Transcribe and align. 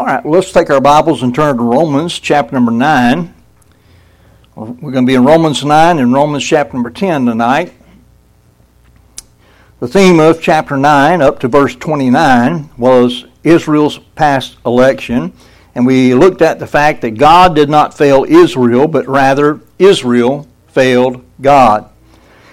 All 0.00 0.06
right, 0.06 0.24
let's 0.24 0.50
take 0.50 0.70
our 0.70 0.80
Bibles 0.80 1.22
and 1.22 1.34
turn 1.34 1.58
to 1.58 1.62
Romans 1.62 2.18
chapter 2.18 2.54
number 2.54 2.72
9. 2.72 3.34
We're 4.56 4.92
going 4.92 5.04
to 5.04 5.06
be 5.06 5.14
in 5.14 5.26
Romans 5.26 5.62
9 5.62 5.98
and 5.98 6.10
Romans 6.10 6.42
chapter 6.42 6.72
number 6.72 6.88
10 6.88 7.26
tonight. 7.26 7.74
The 9.78 9.86
theme 9.86 10.18
of 10.18 10.40
chapter 10.40 10.78
9 10.78 11.20
up 11.20 11.38
to 11.40 11.48
verse 11.48 11.76
29 11.76 12.70
was 12.78 13.26
Israel's 13.44 13.98
past 14.14 14.56
election. 14.64 15.34
And 15.74 15.84
we 15.84 16.14
looked 16.14 16.40
at 16.40 16.58
the 16.58 16.66
fact 16.66 17.02
that 17.02 17.18
God 17.18 17.54
did 17.54 17.68
not 17.68 17.92
fail 17.92 18.24
Israel, 18.26 18.88
but 18.88 19.06
rather 19.06 19.60
Israel 19.78 20.48
failed 20.68 21.22
God. 21.42 21.90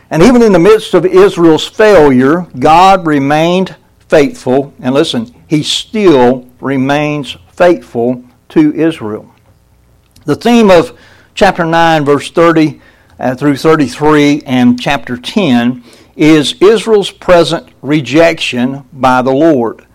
And 0.09 0.21
even 0.21 0.41
in 0.41 0.51
the 0.51 0.59
midst 0.59 0.93
of 0.93 1.05
Israel's 1.05 1.65
failure, 1.65 2.41
God 2.59 3.07
remained 3.07 3.77
faithful. 4.09 4.73
And 4.81 4.93
listen, 4.93 5.33
he 5.47 5.63
still 5.63 6.46
remains 6.59 7.37
faithful 7.51 8.23
to 8.49 8.73
Israel. 8.73 9.33
The 10.25 10.35
theme 10.35 10.69
of 10.69 10.97
chapter 11.35 11.65
9, 11.65 12.05
verse 12.05 12.31
30 12.31 12.81
uh, 13.19 13.35
through 13.35 13.57
33, 13.57 14.43
and 14.45 14.79
chapter 14.79 15.17
10 15.17 15.83
is 16.15 16.55
Israel's 16.61 17.11
present 17.11 17.69
rejection 17.81 18.83
by 18.91 19.21
the 19.21 19.31
Lord. 19.31 19.85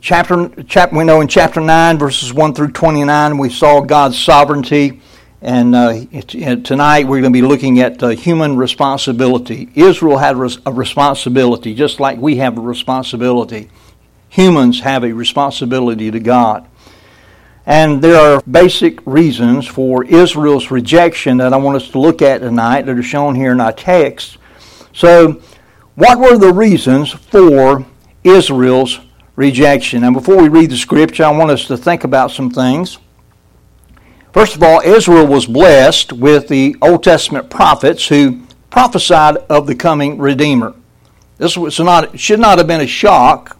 Chapter, 0.00 0.48
we 0.92 1.04
know 1.04 1.20
in 1.20 1.28
chapter 1.28 1.60
9, 1.60 1.98
verses 1.98 2.32
1 2.32 2.54
through 2.54 2.72
29, 2.72 3.38
we 3.38 3.50
saw 3.50 3.80
God's 3.80 4.18
sovereignty. 4.18 5.00
And 5.40 5.74
uh, 5.74 6.04
tonight 6.20 7.06
we're 7.06 7.20
going 7.20 7.32
to 7.32 7.36
be 7.42 7.42
looking 7.42 7.80
at 7.80 8.02
uh, 8.02 8.08
human 8.08 8.56
responsibility. 8.56 9.68
Israel 9.74 10.18
had 10.18 10.36
a 10.36 10.72
responsibility, 10.72 11.74
just 11.74 12.00
like 12.00 12.18
we 12.18 12.36
have 12.36 12.58
a 12.58 12.60
responsibility 12.60 13.70
humans 14.28 14.80
have 14.80 15.04
a 15.04 15.12
responsibility 15.12 16.10
to 16.10 16.20
God. 16.20 16.68
And 17.66 18.00
there 18.00 18.18
are 18.18 18.42
basic 18.50 19.06
reasons 19.06 19.66
for 19.66 20.02
Israel's 20.04 20.70
rejection 20.70 21.36
that 21.36 21.52
I 21.52 21.58
want 21.58 21.76
us 21.76 21.90
to 21.90 21.98
look 21.98 22.22
at 22.22 22.38
tonight 22.38 22.86
that 22.86 22.96
are 22.96 23.02
shown 23.02 23.34
here 23.34 23.52
in 23.52 23.60
our 23.60 23.72
text. 23.72 24.38
So, 24.94 25.42
what 25.94 26.18
were 26.18 26.38
the 26.38 26.52
reasons 26.52 27.12
for 27.12 27.84
Israel's 28.24 29.00
rejection? 29.36 30.04
And 30.04 30.14
before 30.14 30.40
we 30.40 30.48
read 30.48 30.70
the 30.70 30.78
scripture, 30.78 31.24
I 31.24 31.30
want 31.30 31.50
us 31.50 31.66
to 31.66 31.76
think 31.76 32.04
about 32.04 32.30
some 32.30 32.50
things. 32.50 32.96
First 34.32 34.56
of 34.56 34.62
all, 34.62 34.80
Israel 34.80 35.26
was 35.26 35.44
blessed 35.44 36.12
with 36.12 36.48
the 36.48 36.76
Old 36.80 37.02
Testament 37.02 37.50
prophets 37.50 38.08
who 38.08 38.42
prophesied 38.70 39.36
of 39.50 39.66
the 39.66 39.74
coming 39.74 40.16
Redeemer. 40.16 40.74
This 41.36 41.56
was 41.56 41.78
not, 41.78 42.18
should 42.18 42.40
not 42.40 42.56
have 42.56 42.66
been 42.66 42.80
a 42.80 42.86
shock 42.86 43.57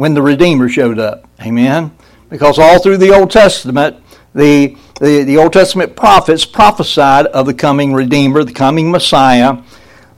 when 0.00 0.14
the 0.14 0.22
Redeemer 0.22 0.66
showed 0.66 0.98
up. 0.98 1.28
Amen? 1.42 1.94
Because 2.30 2.58
all 2.58 2.78
through 2.78 2.96
the 2.96 3.14
Old 3.14 3.30
Testament, 3.30 4.02
the, 4.34 4.74
the, 4.98 5.24
the 5.24 5.36
Old 5.36 5.52
Testament 5.52 5.94
prophets 5.94 6.46
prophesied 6.46 7.26
of 7.26 7.44
the 7.44 7.52
coming 7.52 7.92
Redeemer, 7.92 8.42
the 8.42 8.54
coming 8.54 8.90
Messiah. 8.90 9.58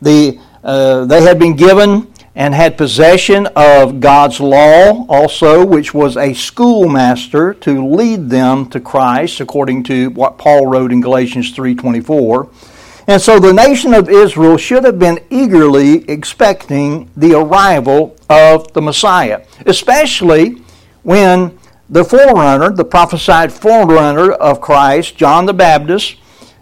The, 0.01 0.39
uh, 0.63 1.07
they 1.07 1.23
had 1.23 1.41
been 1.41 1.57
given 1.57 2.15
and 2.37 2.55
had 2.55 2.79
possession 2.79 3.49
of 3.57 3.99
God's 3.99 4.39
law 4.39 5.05
also, 5.09 5.67
which 5.67 5.93
was 5.93 6.17
a 6.17 6.33
schoolmaster 6.33 7.53
to 7.55 7.85
lead 7.85 8.31
them 8.31 8.71
to 8.71 8.79
Christ, 8.79 9.41
according 9.41 9.83
to 9.85 10.11
what 10.11 10.39
Paul 10.39 10.69
wrote 10.69 10.93
in 10.93 11.01
Galatians 11.01 11.53
3.24. 11.57 12.72
And 13.13 13.21
so 13.21 13.39
the 13.39 13.53
nation 13.53 13.93
of 13.93 14.09
Israel 14.09 14.57
should 14.57 14.85
have 14.85 14.99
been 14.99 15.21
eagerly 15.29 16.09
expecting 16.09 17.11
the 17.15 17.35
arrival 17.39 18.17
of 18.31 18.73
the 18.73 18.81
Messiah, 18.81 19.45
especially 19.67 20.63
when 21.03 21.59
the 21.91 22.05
forerunner, 22.05 22.71
the 22.71 22.87
prophesied 22.87 23.53
forerunner 23.53 24.33
of 24.33 24.63
Christ, 24.63 25.15
John 25.15 25.45
the 25.45 25.53
Baptist, 25.53 26.17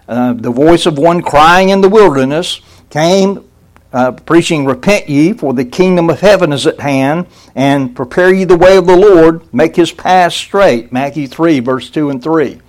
uh, 0.09 0.33
the 0.33 0.51
voice 0.51 0.87
of 0.87 0.99
one 0.99 1.23
crying 1.23 1.69
in 1.69 1.83
the 1.83 1.89
wilderness, 1.89 2.63
came 2.91 3.49
uh, 3.93 4.11
preaching, 4.11 4.67
Repent 4.67 5.09
ye, 5.09 5.33
for 5.33 5.55
the 5.55 5.65
kingdom 5.65 6.11
of 6.11 6.19
heaven 6.19 6.53
is 6.53 6.67
at 6.67 6.81
hand, 6.81 7.29
and 7.55 7.95
prepare 7.95 8.35
ye 8.35 8.43
the 8.43 8.59
way 8.59 8.77
of 8.77 8.89
the 8.89 8.97
Lord, 8.97 9.55
make 9.55 9.77
his 9.77 9.93
path 9.93 10.33
straight. 10.33 10.91
Matthew 10.91 11.29
3, 11.29 11.61
verse 11.61 11.91
2 11.91 12.11
and 12.11 12.21
3. 12.21 12.61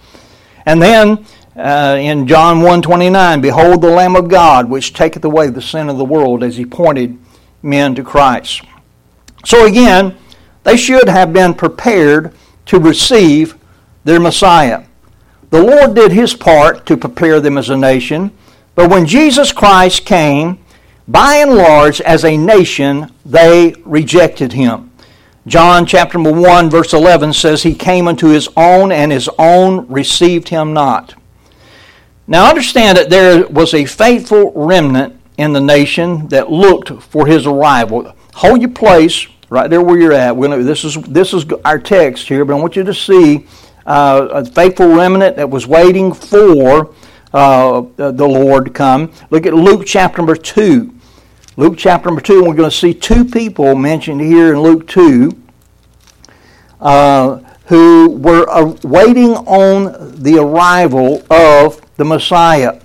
And 0.67 0.79
then 0.79 1.25
uh, 1.55 1.97
in 1.99 2.27
John 2.27 2.61
1.29, 2.61 3.41
Behold 3.41 3.81
the 3.81 3.89
Lamb 3.89 4.15
of 4.15 4.29
God, 4.29 4.69
which 4.69 4.93
taketh 4.93 5.25
away 5.25 5.49
the 5.49 5.61
sin 5.61 5.89
of 5.89 5.97
the 5.97 6.05
world, 6.05 6.43
as 6.43 6.57
he 6.57 6.65
pointed 6.65 7.17
men 7.61 7.95
to 7.95 8.03
Christ. 8.03 8.61
So 9.45 9.65
again, 9.65 10.15
they 10.63 10.77
should 10.77 11.09
have 11.09 11.33
been 11.33 11.53
prepared 11.53 12.33
to 12.67 12.79
receive 12.79 13.55
their 14.03 14.19
Messiah. 14.19 14.83
The 15.49 15.61
Lord 15.61 15.95
did 15.95 16.11
his 16.11 16.33
part 16.33 16.85
to 16.85 16.95
prepare 16.95 17.41
them 17.41 17.57
as 17.57 17.69
a 17.69 17.77
nation, 17.77 18.31
but 18.75 18.89
when 18.89 19.05
Jesus 19.05 19.51
Christ 19.51 20.05
came, 20.05 20.59
by 21.07 21.37
and 21.37 21.55
large, 21.55 21.99
as 21.99 22.23
a 22.23 22.37
nation, 22.37 23.11
they 23.25 23.75
rejected 23.83 24.53
him. 24.53 24.91
John 25.47 25.85
chapter 25.85 26.19
1, 26.19 26.69
verse 26.69 26.93
11 26.93 27.33
says, 27.33 27.63
He 27.63 27.73
came 27.73 28.07
unto 28.07 28.27
his 28.27 28.47
own, 28.55 28.91
and 28.91 29.11
his 29.11 29.29
own 29.37 29.87
received 29.87 30.49
him 30.49 30.71
not. 30.71 31.15
Now 32.31 32.47
understand 32.47 32.97
that 32.97 33.09
there 33.09 33.45
was 33.47 33.73
a 33.73 33.83
faithful 33.83 34.53
remnant 34.55 35.19
in 35.37 35.51
the 35.51 35.59
nation 35.59 36.29
that 36.29 36.49
looked 36.49 37.03
for 37.03 37.27
his 37.27 37.45
arrival. 37.45 38.15
Hold 38.35 38.61
your 38.61 38.71
place 38.71 39.27
right 39.49 39.69
there 39.69 39.81
where 39.81 39.99
you're 39.99 40.13
at. 40.13 40.39
Gonna, 40.39 40.63
this 40.63 40.85
is 40.85 40.95
this 41.01 41.33
is 41.33 41.43
our 41.65 41.77
text 41.77 42.29
here, 42.29 42.45
but 42.45 42.55
I 42.55 42.59
want 42.61 42.77
you 42.77 42.85
to 42.85 42.93
see 42.93 43.45
uh, 43.85 44.29
a 44.31 44.45
faithful 44.45 44.87
remnant 44.95 45.35
that 45.35 45.49
was 45.49 45.67
waiting 45.67 46.13
for 46.13 46.95
uh, 47.33 47.81
the 47.97 48.25
Lord 48.25 48.63
to 48.63 48.71
come. 48.71 49.11
Look 49.29 49.45
at 49.45 49.53
Luke 49.53 49.83
chapter 49.85 50.19
number 50.19 50.37
two. 50.37 50.95
Luke 51.57 51.75
chapter 51.77 52.07
number 52.07 52.21
two, 52.21 52.37
and 52.37 52.47
we're 52.47 52.55
going 52.55 52.69
to 52.69 52.77
see 52.77 52.93
two 52.93 53.25
people 53.25 53.75
mentioned 53.75 54.21
here 54.21 54.53
in 54.53 54.61
Luke 54.61 54.87
two. 54.87 55.37
Uh, 56.79 57.41
who 57.65 58.09
were 58.09 58.49
uh, 58.49 58.73
waiting 58.83 59.31
on 59.31 60.21
the 60.21 60.37
arrival 60.37 61.23
of 61.29 61.80
the 61.97 62.05
Messiah 62.05 62.79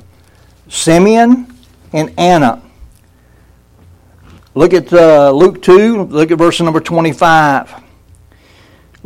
Simeon 0.69 1.53
and 1.93 2.13
Anna. 2.19 2.63
Look 4.55 4.73
at 4.73 4.93
uh, 4.93 5.31
Luke 5.31 5.63
2, 5.63 6.05
look 6.05 6.31
at 6.31 6.39
verse 6.39 6.61
number 6.61 6.81
25. 6.81 7.85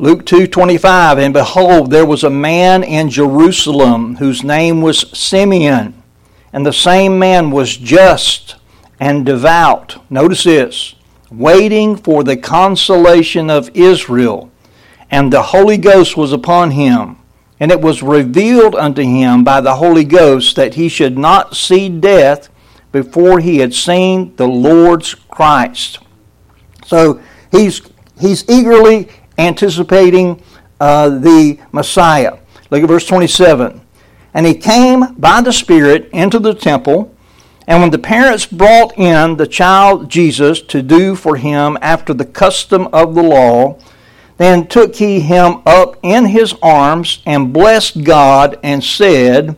Luke 0.00 0.24
2:25 0.24 1.18
and 1.18 1.34
behold 1.34 1.90
there 1.90 2.06
was 2.06 2.24
a 2.24 2.30
man 2.30 2.82
in 2.82 3.10
Jerusalem 3.10 4.16
whose 4.16 4.42
name 4.42 4.80
was 4.80 5.04
Simeon 5.12 6.02
and 6.54 6.64
the 6.64 6.72
same 6.72 7.18
man 7.18 7.50
was 7.50 7.76
just 7.76 8.56
and 8.98 9.26
devout 9.26 9.98
notice 10.10 10.44
this 10.44 10.94
waiting 11.30 11.96
for 11.96 12.24
the 12.24 12.38
consolation 12.38 13.50
of 13.50 13.68
Israel 13.74 14.50
and 15.10 15.30
the 15.30 15.42
Holy 15.42 15.76
Ghost 15.76 16.16
was 16.16 16.32
upon 16.32 16.70
him 16.70 17.18
and 17.60 17.70
it 17.70 17.80
was 17.80 18.02
revealed 18.02 18.74
unto 18.74 19.02
him 19.02 19.44
by 19.44 19.60
the 19.60 19.76
Holy 19.76 20.04
Ghost 20.04 20.56
that 20.56 20.74
he 20.74 20.88
should 20.88 21.18
not 21.18 21.54
see 21.54 21.90
death 21.90 22.48
before 22.90 23.38
he 23.38 23.58
had 23.58 23.74
seen 23.74 24.34
the 24.36 24.48
Lord's 24.48 25.14
Christ. 25.14 25.98
So 26.86 27.20
he's, 27.52 27.82
he's 28.18 28.48
eagerly 28.48 29.08
anticipating 29.36 30.42
uh, 30.80 31.10
the 31.10 31.60
Messiah. 31.70 32.38
Look 32.70 32.82
at 32.82 32.88
verse 32.88 33.06
27. 33.06 33.80
And 34.32 34.46
he 34.46 34.54
came 34.54 35.14
by 35.14 35.42
the 35.42 35.52
Spirit 35.52 36.08
into 36.12 36.38
the 36.38 36.54
temple, 36.54 37.14
and 37.66 37.82
when 37.82 37.90
the 37.90 37.98
parents 37.98 38.46
brought 38.46 38.96
in 38.96 39.36
the 39.36 39.46
child 39.46 40.08
Jesus 40.08 40.62
to 40.62 40.82
do 40.82 41.14
for 41.14 41.36
him 41.36 41.76
after 41.82 42.14
the 42.14 42.24
custom 42.24 42.88
of 42.92 43.14
the 43.14 43.22
law, 43.22 43.78
then 44.40 44.66
took 44.66 44.96
he 44.96 45.20
him 45.20 45.60
up 45.66 45.98
in 46.02 46.24
his 46.24 46.54
arms 46.62 47.22
and 47.26 47.52
blessed 47.52 48.04
God 48.04 48.58
and 48.62 48.82
said, 48.82 49.54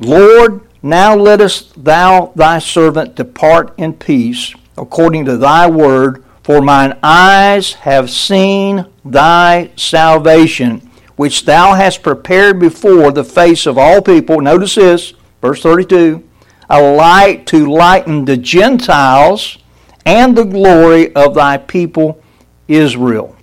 Lord, 0.00 0.62
now 0.82 1.14
lettest 1.14 1.84
thou 1.84 2.32
thy 2.34 2.58
servant 2.58 3.16
depart 3.16 3.74
in 3.76 3.92
peace, 3.92 4.54
according 4.78 5.26
to 5.26 5.36
thy 5.36 5.68
word, 5.68 6.24
for 6.42 6.62
mine 6.62 6.98
eyes 7.02 7.74
have 7.74 8.08
seen 8.08 8.86
thy 9.04 9.72
salvation, 9.76 10.90
which 11.16 11.44
thou 11.44 11.74
hast 11.74 12.02
prepared 12.02 12.58
before 12.58 13.12
the 13.12 13.24
face 13.24 13.66
of 13.66 13.76
all 13.76 14.00
people. 14.00 14.40
Notice 14.40 14.76
this, 14.76 15.12
verse 15.42 15.62
32 15.62 16.24
a 16.70 16.82
light 16.82 17.46
to 17.46 17.70
lighten 17.70 18.24
the 18.24 18.36
Gentiles 18.38 19.58
and 20.06 20.36
the 20.36 20.44
glory 20.44 21.14
of 21.14 21.34
thy 21.34 21.58
people 21.58 22.22
Israel. 22.68 23.37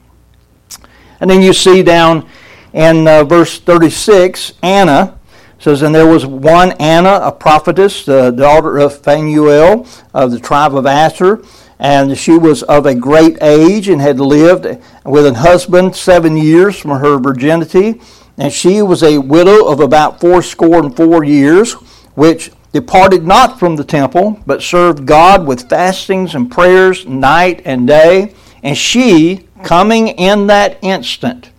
And 1.19 1.29
then 1.29 1.41
you 1.41 1.53
see 1.53 1.83
down 1.83 2.27
in 2.73 3.07
uh, 3.07 3.23
verse 3.23 3.59
36, 3.59 4.53
Anna 4.61 5.17
says, 5.59 5.81
And 5.81 5.95
there 5.95 6.07
was 6.07 6.25
one 6.25 6.73
Anna, 6.73 7.19
a 7.23 7.31
prophetess, 7.31 8.05
the 8.05 8.31
daughter 8.31 8.77
of 8.77 9.01
Phanuel 9.01 9.87
of 10.13 10.31
the 10.31 10.39
tribe 10.39 10.75
of 10.75 10.85
Asher. 10.85 11.43
and 11.79 12.17
she 12.17 12.37
was 12.37 12.63
of 12.63 12.85
a 12.85 12.95
great 12.95 13.37
age 13.41 13.89
and 13.89 14.01
had 14.01 14.19
lived 14.19 14.65
with 15.05 15.25
an 15.25 15.35
husband 15.35 15.95
seven 15.95 16.37
years 16.37 16.77
from 16.77 16.91
her 16.99 17.17
virginity. 17.17 18.01
And 18.37 18.51
she 18.51 18.81
was 18.81 19.01
a 19.03 19.17
widow 19.17 19.65
of 19.65 19.79
about 19.79 20.19
fourscore 20.19 20.79
and 20.79 20.95
four 20.95 21.23
years, 21.23 21.73
which 22.15 22.51
departed 22.73 23.25
not 23.25 23.57
from 23.57 23.77
the 23.77 23.83
temple, 23.85 24.37
but 24.45 24.61
served 24.61 25.05
God 25.05 25.47
with 25.47 25.69
fastings 25.69 26.35
and 26.35 26.51
prayers 26.51 27.05
night 27.05 27.61
and 27.63 27.87
day. 27.87 28.35
And 28.63 28.77
she, 28.77 29.47
coming 29.65 30.07
in 30.09 30.47
that 30.47 30.77
instant, 30.83 31.49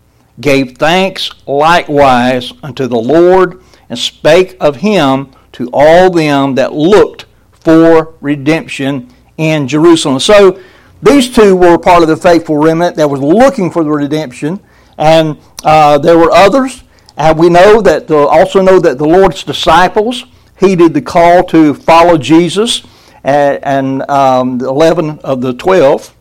gave 0.40 0.78
thanks 0.78 1.30
likewise 1.46 2.52
unto 2.62 2.86
the 2.86 2.96
Lord, 2.96 3.60
and 3.88 3.98
spake 3.98 4.56
of 4.60 4.76
him 4.76 5.32
to 5.52 5.68
all 5.72 6.10
them 6.10 6.54
that 6.54 6.72
looked 6.72 7.26
for 7.50 8.14
redemption 8.20 9.12
in 9.36 9.66
Jerusalem. 9.66 10.20
So 10.20 10.60
these 11.02 11.34
two 11.34 11.56
were 11.56 11.78
part 11.78 12.02
of 12.02 12.08
the 12.08 12.16
faithful 12.16 12.56
remnant 12.56 12.96
that 12.96 13.10
was 13.10 13.20
looking 13.20 13.70
for 13.70 13.82
the 13.82 13.90
redemption, 13.90 14.60
and 14.96 15.36
uh, 15.64 15.98
there 15.98 16.16
were 16.16 16.30
others. 16.30 16.84
And 17.16 17.38
we 17.38 17.48
know 17.48 17.80
that 17.80 18.10
uh, 18.10 18.26
also 18.26 18.62
know 18.62 18.78
that 18.78 18.98
the 18.98 19.06
Lord's 19.06 19.42
disciples 19.42 20.24
heeded 20.60 20.94
the 20.94 21.02
call 21.02 21.42
to 21.44 21.74
follow 21.74 22.18
Jesus, 22.18 22.86
and, 23.24 23.58
and 23.64 24.10
um, 24.10 24.60
eleven 24.60 25.18
of 25.20 25.40
the 25.40 25.54
twelve 25.54 26.14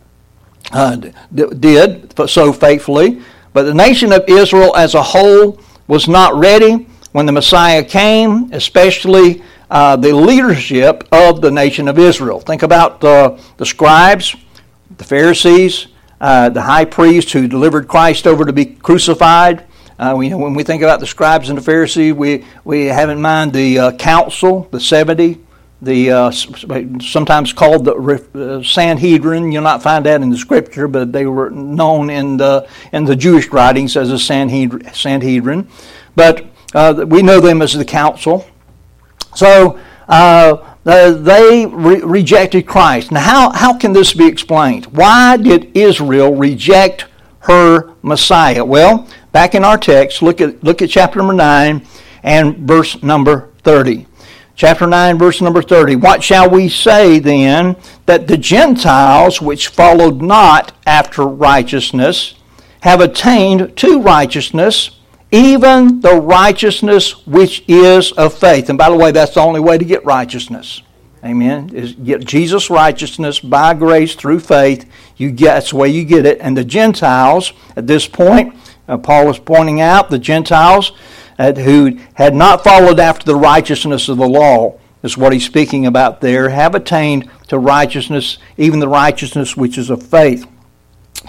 uh, 0.76 0.98
did 1.34 2.14
so 2.30 2.52
faithfully. 2.52 3.22
But 3.54 3.64
the 3.64 3.74
nation 3.74 4.12
of 4.12 4.26
Israel 4.28 4.76
as 4.76 4.94
a 4.94 5.02
whole 5.02 5.62
was 5.88 6.08
not 6.10 6.36
ready 6.36 6.88
when 7.14 7.26
the 7.26 7.32
Messiah 7.32 7.84
came, 7.84 8.52
especially 8.52 9.42
uh, 9.72 9.96
the 9.96 10.14
leadership 10.14 11.08
of 11.14 11.40
the 11.40 11.50
nation 11.50 11.88
of 11.88 11.98
Israel. 11.98 12.42
Think 12.42 12.64
about 12.64 13.02
uh, 13.04 13.38
the 13.56 13.66
scribes, 13.66 14.36
the 14.98 15.06
Pharisees, 15.06 15.88
uh, 16.20 16.50
the 16.50 16.62
high 16.62 16.86
priest 16.86 17.32
who 17.32 17.48
delivered 17.48 17.88
Christ 17.88 18.28
over 18.28 18.44
to 18.44 18.54
be 18.54 18.66
crucified. 18.66 19.66
Uh, 19.98 20.14
we, 20.18 20.34
when 20.34 20.54
we 20.54 20.64
think 20.64 20.82
about 20.84 21.00
the 21.00 21.08
scribes 21.08 21.48
and 21.48 21.58
the 21.58 21.64
Pharisees, 21.64 22.14
we, 22.14 22.44
we 22.66 22.88
have 22.88 23.10
in 23.10 23.22
mind 23.22 23.54
the 23.54 23.80
uh, 23.80 23.92
council, 23.94 24.68
the 24.72 24.80
70, 24.82 25.45
the 25.82 26.12
uh, 26.12 26.32
sometimes 26.32 27.54
called 27.54 27.86
the 27.86 28.64
Sanhedrin. 28.66 29.52
You'll 29.52 29.64
not 29.64 29.84
find 29.84 30.06
that 30.06 30.22
in 30.22 30.30
the 30.30 30.38
scripture, 30.38 30.88
but 30.88 31.12
they 31.12 31.26
were 31.26 31.50
known 31.50 32.10
in 32.10 32.38
the, 32.38 32.68
in 32.92 33.06
the 33.06 33.16
Jewish 33.16 33.50
writings 33.50 33.98
as 33.98 34.12
a 34.12 34.20
Sanhedrin. 34.20 35.68
But 36.16 36.46
we 37.08 37.22
know 37.22 37.40
them 37.40 37.62
as 37.62 37.74
the 37.74 37.86
council. 37.86 38.48
So 39.36 39.80
uh, 40.08 40.76
they 40.86 41.66
re- 41.66 42.02
rejected 42.02 42.66
Christ. 42.68 43.12
Now, 43.12 43.22
how, 43.22 43.52
how 43.52 43.78
can 43.78 43.94
this 43.94 44.14
be 44.14 44.28
explained? 44.28 44.86
Why 44.88 45.38
did 45.38 45.76
Israel 45.76 46.36
reject 46.36 47.06
her 47.40 47.94
Messiah? 48.02 48.64
Well, 48.64 49.08
back 49.32 49.56
in 49.56 49.64
our 49.64 49.78
text, 49.78 50.22
look 50.22 50.42
at, 50.42 50.64
look 50.64 50.82
at 50.82 50.90
chapter 50.90 51.20
number 51.20 51.34
9 51.34 51.86
and 52.24 52.58
verse 52.58 53.02
number 53.04 53.52
30. 53.64 54.06
Chapter 54.56 54.88
9, 54.88 55.18
verse 55.18 55.42
number 55.42 55.62
30. 55.62 55.98
What 55.98 56.24
shall 56.24 56.50
we 56.50 56.70
say 56.70 57.20
then 57.20 57.76
that 58.06 58.28
the 58.28 58.38
Gentiles 58.38 59.42
which 59.42 59.68
followed 59.68 60.22
not 60.22 60.72
after 60.86 61.24
righteousness 61.24 62.36
have 62.82 63.02
attained 63.02 63.76
to 63.78 64.02
righteousness? 64.02 64.92
even 65.36 66.00
the 66.00 66.16
righteousness 66.16 67.26
which 67.26 67.64
is 67.68 68.14
of 68.14 68.34
faith. 68.34 68.70
And 68.70 68.78
by 68.78 68.90
the 68.90 68.96
way, 68.96 69.12
that's 69.12 69.34
the 69.34 69.42
only 69.42 69.60
way 69.60 69.78
to 69.78 69.84
get 69.84 70.06
righteousness. 70.06 70.82
Amen. 71.26 71.72
Is 71.74 71.94
get 71.94 72.24
Jesus' 72.24 72.70
righteousness 72.70 73.40
by 73.40 73.74
grace 73.74 74.16
through 74.16 74.40
faith. 74.40 74.90
You 75.18 75.32
get 75.32 75.56
that's 75.56 75.72
the 75.72 75.78
way 75.78 75.90
you 75.90 76.06
get 76.06 76.26
it. 76.26 76.38
And 76.40 76.56
the 76.56 76.64
Gentiles 76.64 77.52
at 77.76 77.88
this 77.88 78.08
point, 78.08 78.56
uh, 78.88 78.98
Paul 78.98 79.30
is 79.30 79.40
pointing 79.40 79.82
out 79.82 80.10
the 80.10 80.20
Gentiles 80.20 80.92
who 81.38 82.00
had 82.14 82.34
not 82.34 82.64
followed 82.64 83.00
after 83.00 83.26
the 83.26 83.36
righteousness 83.36 84.10
of 84.10 84.18
the 84.18 84.28
law 84.28 84.80
is 85.04 85.18
what 85.18 85.34
he's 85.34 85.46
speaking 85.46 85.86
about 85.86 86.22
there. 86.22 86.50
Have 86.50 86.76
attained 86.76 87.30
to 87.48 87.60
righteousness, 87.60 88.38
even 88.58 88.80
the 88.80 88.88
righteousness 88.88 89.56
which 89.56 89.78
is 89.78 89.90
of 89.90 90.02
faith. 90.04 90.48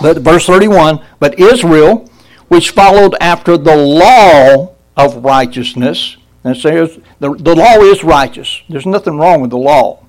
But 0.01 0.19
verse 0.19 0.47
thirty-one. 0.47 1.05
But 1.19 1.39
Israel 1.39 2.09
which 2.49 2.71
followed 2.71 3.15
after 3.21 3.57
the 3.57 3.77
law 3.77 4.75
of 4.97 5.25
righteousness. 5.25 6.17
And 6.45 6.57
says 6.57 7.01
the, 7.19 7.35
the 7.35 7.57
law 7.57 7.81
is 7.81 8.05
righteous. 8.05 8.63
There's 8.69 8.87
nothing 8.87 9.19
wrong 9.19 9.41
with 9.41 9.51
the 9.51 9.59
law. 9.59 10.05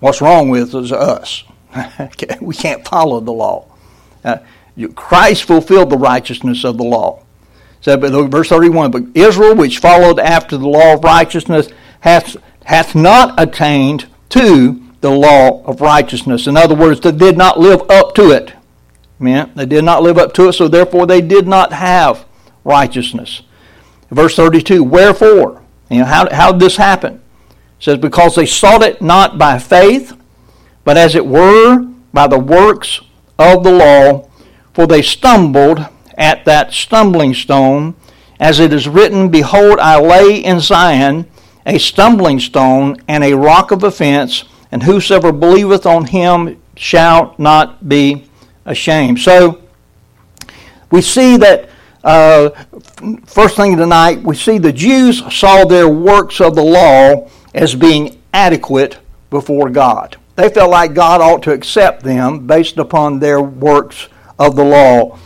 What's 0.00 0.20
wrong 0.20 0.50
with 0.50 0.74
is 0.74 0.92
us. 0.92 1.44
we 2.40 2.54
can't 2.54 2.86
follow 2.86 3.20
the 3.20 3.32
law. 3.32 3.66
Uh, 4.22 4.38
Christ 4.94 5.44
fulfilled 5.44 5.90
the 5.90 5.96
righteousness 5.96 6.64
of 6.64 6.76
the 6.76 6.84
law. 6.84 7.22
So, 7.80 7.96
but 7.96 8.12
verse 8.30 8.48
31, 8.48 8.90
but 8.90 9.02
Israel, 9.14 9.54
which 9.54 9.78
followed 9.78 10.18
after 10.18 10.56
the 10.56 10.68
law 10.68 10.94
of 10.94 11.04
righteousness, 11.04 11.68
hath, 12.00 12.36
hath 12.64 12.94
not 12.94 13.40
attained 13.40 14.06
to 14.30 14.82
the 15.00 15.10
law 15.10 15.64
of 15.64 15.80
righteousness. 15.80 16.46
In 16.46 16.56
other 16.56 16.74
words, 16.74 17.00
they 17.00 17.12
did 17.12 17.38
not 17.38 17.58
live 17.58 17.88
up 17.90 18.14
to 18.16 18.30
it. 18.30 18.52
Amen. 19.20 19.50
They 19.54 19.66
did 19.66 19.84
not 19.84 20.02
live 20.02 20.18
up 20.18 20.34
to 20.34 20.48
it, 20.48 20.52
so 20.52 20.68
therefore 20.68 21.06
they 21.06 21.20
did 21.20 21.46
not 21.46 21.72
have 21.72 22.26
righteousness. 22.64 23.42
Verse 24.10 24.36
32, 24.36 24.82
wherefore? 24.82 25.62
You 25.90 26.00
know, 26.00 26.04
how, 26.04 26.30
how 26.30 26.52
did 26.52 26.60
this 26.60 26.76
happen? 26.76 27.14
It 27.50 27.84
says, 27.84 27.98
because 27.98 28.34
they 28.34 28.46
sought 28.46 28.82
it 28.82 29.00
not 29.00 29.38
by 29.38 29.58
faith, 29.58 30.16
but 30.84 30.96
as 30.96 31.14
it 31.14 31.26
were 31.26 31.86
by 32.12 32.26
the 32.26 32.38
works 32.38 33.00
of 33.38 33.64
the 33.64 33.72
law, 33.72 34.28
for 34.74 34.86
they 34.86 35.02
stumbled 35.02 35.86
at 36.20 36.44
that 36.44 36.72
stumbling 36.72 37.34
stone, 37.34 37.96
as 38.38 38.60
it 38.60 38.72
is 38.72 38.86
written, 38.86 39.30
Behold, 39.30 39.80
I 39.80 39.98
lay 39.98 40.36
in 40.36 40.60
Zion 40.60 41.26
a 41.66 41.78
stumbling 41.78 42.38
stone 42.38 42.96
and 43.08 43.24
a 43.24 43.34
rock 43.36 43.70
of 43.70 43.82
offense, 43.82 44.44
and 44.70 44.82
whosoever 44.82 45.32
believeth 45.32 45.86
on 45.86 46.06
him 46.06 46.60
shall 46.76 47.34
not 47.38 47.88
be 47.88 48.30
ashamed. 48.64 49.18
So 49.18 49.62
we 50.90 51.02
see 51.02 51.36
that 51.38 51.68
uh, 52.04 52.50
first 53.24 53.56
thing 53.56 53.76
tonight, 53.76 54.22
we 54.22 54.34
see 54.34 54.58
the 54.58 54.72
Jews 54.72 55.22
saw 55.34 55.64
their 55.64 55.88
works 55.88 56.40
of 56.40 56.54
the 56.54 56.62
law 56.62 57.28
as 57.54 57.74
being 57.74 58.20
adequate 58.32 58.98
before 59.30 59.70
God. 59.70 60.16
They 60.36 60.48
felt 60.48 60.70
like 60.70 60.94
God 60.94 61.20
ought 61.20 61.42
to 61.44 61.52
accept 61.52 62.02
them 62.02 62.46
based 62.46 62.78
upon 62.78 63.18
their 63.18 63.42
works 63.42 64.08
of 64.38 64.56
the 64.56 64.64
law. 64.64 65.18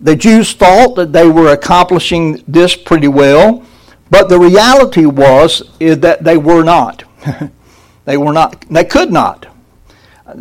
The 0.00 0.14
Jews 0.14 0.52
thought 0.52 0.94
that 0.94 1.12
they 1.12 1.28
were 1.28 1.52
accomplishing 1.52 2.42
this 2.46 2.76
pretty 2.76 3.08
well, 3.08 3.64
but 4.10 4.28
the 4.28 4.38
reality 4.38 5.06
was 5.06 5.62
is 5.80 5.98
that 6.00 6.24
they 6.24 6.36
were 6.36 6.62
not. 6.62 7.04
they 8.04 8.16
were 8.16 8.32
not. 8.32 8.64
They 8.70 8.84
could 8.84 9.12
not. 9.12 9.46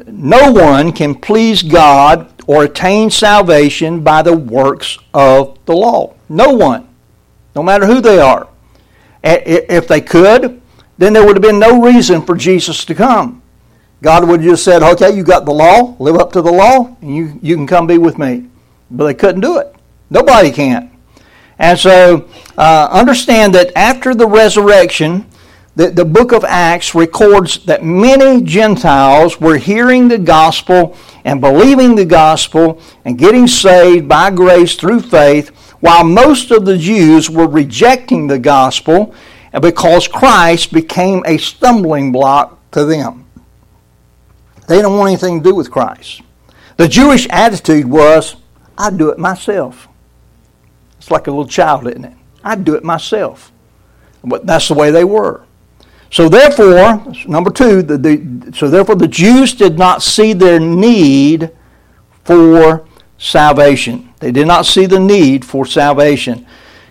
No 0.05 0.51
one 0.51 0.91
can 0.91 1.15
please 1.15 1.63
God 1.63 2.31
or 2.45 2.63
attain 2.63 3.09
salvation 3.09 4.03
by 4.03 4.21
the 4.21 4.35
works 4.35 4.97
of 5.13 5.57
the 5.65 5.75
law. 5.75 6.13
No 6.29 6.53
one, 6.53 6.87
no 7.55 7.63
matter 7.63 7.85
who 7.85 8.01
they 8.01 8.19
are. 8.19 8.47
If 9.23 9.87
they 9.87 10.01
could, 10.01 10.61
then 10.97 11.13
there 11.13 11.25
would 11.25 11.35
have 11.35 11.43
been 11.43 11.59
no 11.59 11.81
reason 11.81 12.21
for 12.21 12.35
Jesus 12.35 12.85
to 12.85 12.95
come. 12.95 13.41
God 14.01 14.27
would 14.27 14.41
have 14.41 14.49
just 14.49 14.63
said, 14.63 14.83
okay, 14.83 15.15
you 15.15 15.23
got 15.23 15.45
the 15.45 15.53
law, 15.53 15.95
live 15.99 16.17
up 16.17 16.31
to 16.33 16.41
the 16.41 16.51
law, 16.51 16.95
and 17.01 17.15
you, 17.15 17.39
you 17.41 17.55
can 17.55 17.65
come 17.65 17.87
be 17.87 17.97
with 17.97 18.17
me. 18.17 18.45
But 18.89 19.05
they 19.05 19.13
couldn't 19.13 19.41
do 19.41 19.57
it. 19.57 19.75
Nobody 20.09 20.51
can. 20.51 20.91
And 21.59 21.77
so 21.77 22.29
uh, 22.57 22.87
understand 22.91 23.55
that 23.55 23.71
after 23.75 24.13
the 24.13 24.27
resurrection, 24.27 25.25
the, 25.75 25.91
the 25.91 26.05
book 26.05 26.31
of 26.31 26.43
Acts 26.43 26.95
records 26.95 27.63
that 27.65 27.83
many 27.83 28.41
Gentiles 28.41 29.39
were 29.39 29.57
hearing 29.57 30.07
the 30.07 30.17
gospel 30.17 30.97
and 31.23 31.41
believing 31.41 31.95
the 31.95 32.05
gospel 32.05 32.81
and 33.05 33.17
getting 33.17 33.47
saved 33.47 34.07
by 34.07 34.31
grace 34.31 34.75
through 34.75 35.01
faith, 35.01 35.49
while 35.79 36.03
most 36.03 36.49
of 36.51 36.65
the 36.65 36.77
Jews 36.77 37.29
were 37.29 37.47
rejecting 37.47 38.27
the 38.27 38.39
gospel 38.39 39.13
because 39.61 40.07
Christ 40.07 40.73
became 40.73 41.23
a 41.25 41.37
stumbling 41.37 42.11
block 42.11 42.59
to 42.71 42.85
them. 42.85 43.25
They 44.67 44.81
don't 44.81 44.97
want 44.97 45.09
anything 45.09 45.43
to 45.43 45.49
do 45.49 45.55
with 45.55 45.71
Christ. 45.71 46.21
The 46.77 46.87
Jewish 46.87 47.27
attitude 47.29 47.85
was, 47.85 48.35
I'd 48.77 48.97
do 48.97 49.09
it 49.09 49.17
myself. 49.17 49.87
It's 50.97 51.11
like 51.11 51.27
a 51.27 51.31
little 51.31 51.47
child, 51.47 51.87
isn't 51.87 52.05
it? 52.05 52.13
I'd 52.43 52.63
do 52.63 52.75
it 52.75 52.83
myself. 52.83 53.51
But 54.23 54.45
that's 54.45 54.67
the 54.67 54.73
way 54.73 54.91
they 54.91 55.03
were. 55.03 55.43
So 56.09 56.29
therefore, 56.29 57.03
number 57.27 57.49
two, 57.49 57.81
the, 57.81 57.97
the, 57.97 58.53
so 58.55 58.69
therefore 58.69 58.95
the 58.95 59.07
Jews 59.07 59.53
did 59.53 59.77
not 59.77 60.01
see 60.01 60.33
their 60.33 60.59
need 60.59 61.51
for 62.23 62.87
salvation. 63.17 64.13
They 64.19 64.31
did 64.31 64.47
not 64.47 64.65
see 64.65 64.85
the 64.85 64.99
need 64.99 65.43
for 65.43 65.65
salvation. 65.65 66.45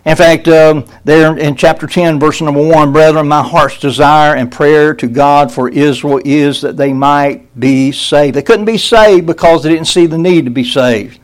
In 0.04 0.14
fact, 0.14 0.46
um, 0.46 0.84
there 1.04 1.36
in 1.36 1.56
chapter 1.56 1.88
10, 1.88 2.20
verse 2.20 2.40
number 2.40 2.64
1, 2.64 2.92
Brethren, 2.92 3.26
my 3.26 3.42
heart's 3.42 3.80
desire 3.80 4.36
and 4.36 4.52
prayer 4.52 4.94
to 4.94 5.08
God 5.08 5.50
for 5.50 5.68
Israel 5.68 6.20
is 6.24 6.60
that 6.60 6.76
they 6.76 6.92
might 6.92 7.58
be 7.58 7.90
saved. 7.90 8.36
They 8.36 8.42
couldn't 8.42 8.66
be 8.66 8.78
saved 8.78 9.26
because 9.26 9.64
they 9.64 9.70
didn't 9.70 9.88
see 9.88 10.06
the 10.06 10.18
need 10.18 10.44
to 10.44 10.50
be 10.52 10.62
saved. 10.62 11.18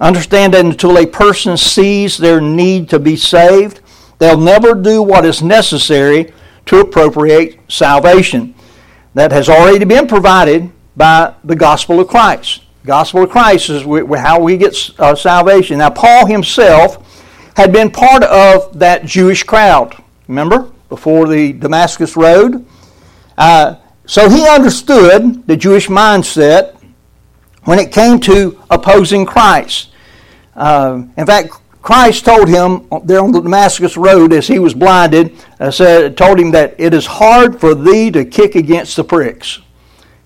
Understand 0.00 0.54
that 0.54 0.64
until 0.64 0.98
a 0.98 1.06
person 1.06 1.56
sees 1.56 2.18
their 2.18 2.40
need 2.40 2.88
to 2.90 2.98
be 2.98 3.16
saved, 3.16 3.80
they'll 4.18 4.38
never 4.38 4.74
do 4.74 5.02
what 5.02 5.24
is 5.24 5.42
necessary 5.42 6.32
to 6.66 6.80
appropriate 6.80 7.58
salvation. 7.68 8.54
That 9.14 9.32
has 9.32 9.48
already 9.48 9.84
been 9.86 10.06
provided 10.06 10.70
by 10.96 11.34
the 11.44 11.56
gospel 11.56 12.00
of 12.00 12.08
Christ. 12.08 12.62
Gospel 12.84 13.22
of 13.24 13.30
Christ 13.30 13.70
is 13.70 13.82
how 14.18 14.40
we 14.40 14.56
get 14.56 14.76
uh, 14.98 15.14
salvation. 15.14 15.78
Now, 15.78 15.90
Paul 15.90 16.26
himself 16.26 17.02
had 17.56 17.72
been 17.72 17.90
part 17.90 18.22
of 18.22 18.78
that 18.78 19.06
Jewish 19.06 19.42
crowd. 19.42 19.96
Remember, 20.28 20.70
before 20.88 21.26
the 21.26 21.54
Damascus 21.54 22.16
Road? 22.16 22.66
Uh, 23.38 23.76
so 24.04 24.28
he 24.28 24.46
understood 24.46 25.46
the 25.46 25.56
Jewish 25.56 25.88
mindset 25.88 26.75
when 27.66 27.78
it 27.78 27.92
came 27.92 28.18
to 28.20 28.58
opposing 28.70 29.26
Christ. 29.26 29.90
Uh, 30.54 31.02
in 31.16 31.26
fact, 31.26 31.52
Christ 31.82 32.24
told 32.24 32.48
him 32.48 32.88
there 33.04 33.20
on 33.20 33.30
the 33.30 33.40
Damascus 33.40 33.96
Road 33.96 34.32
as 34.32 34.48
he 34.48 34.58
was 34.58 34.74
blinded, 34.74 35.36
uh, 35.60 35.70
said, 35.70 36.16
told 36.16 36.40
him 36.40 36.50
that 36.52 36.74
it 36.78 36.94
is 36.94 37.06
hard 37.06 37.60
for 37.60 37.74
thee 37.74 38.10
to 38.10 38.24
kick 38.24 38.54
against 38.56 38.96
the 38.96 39.04
pricks. 39.04 39.58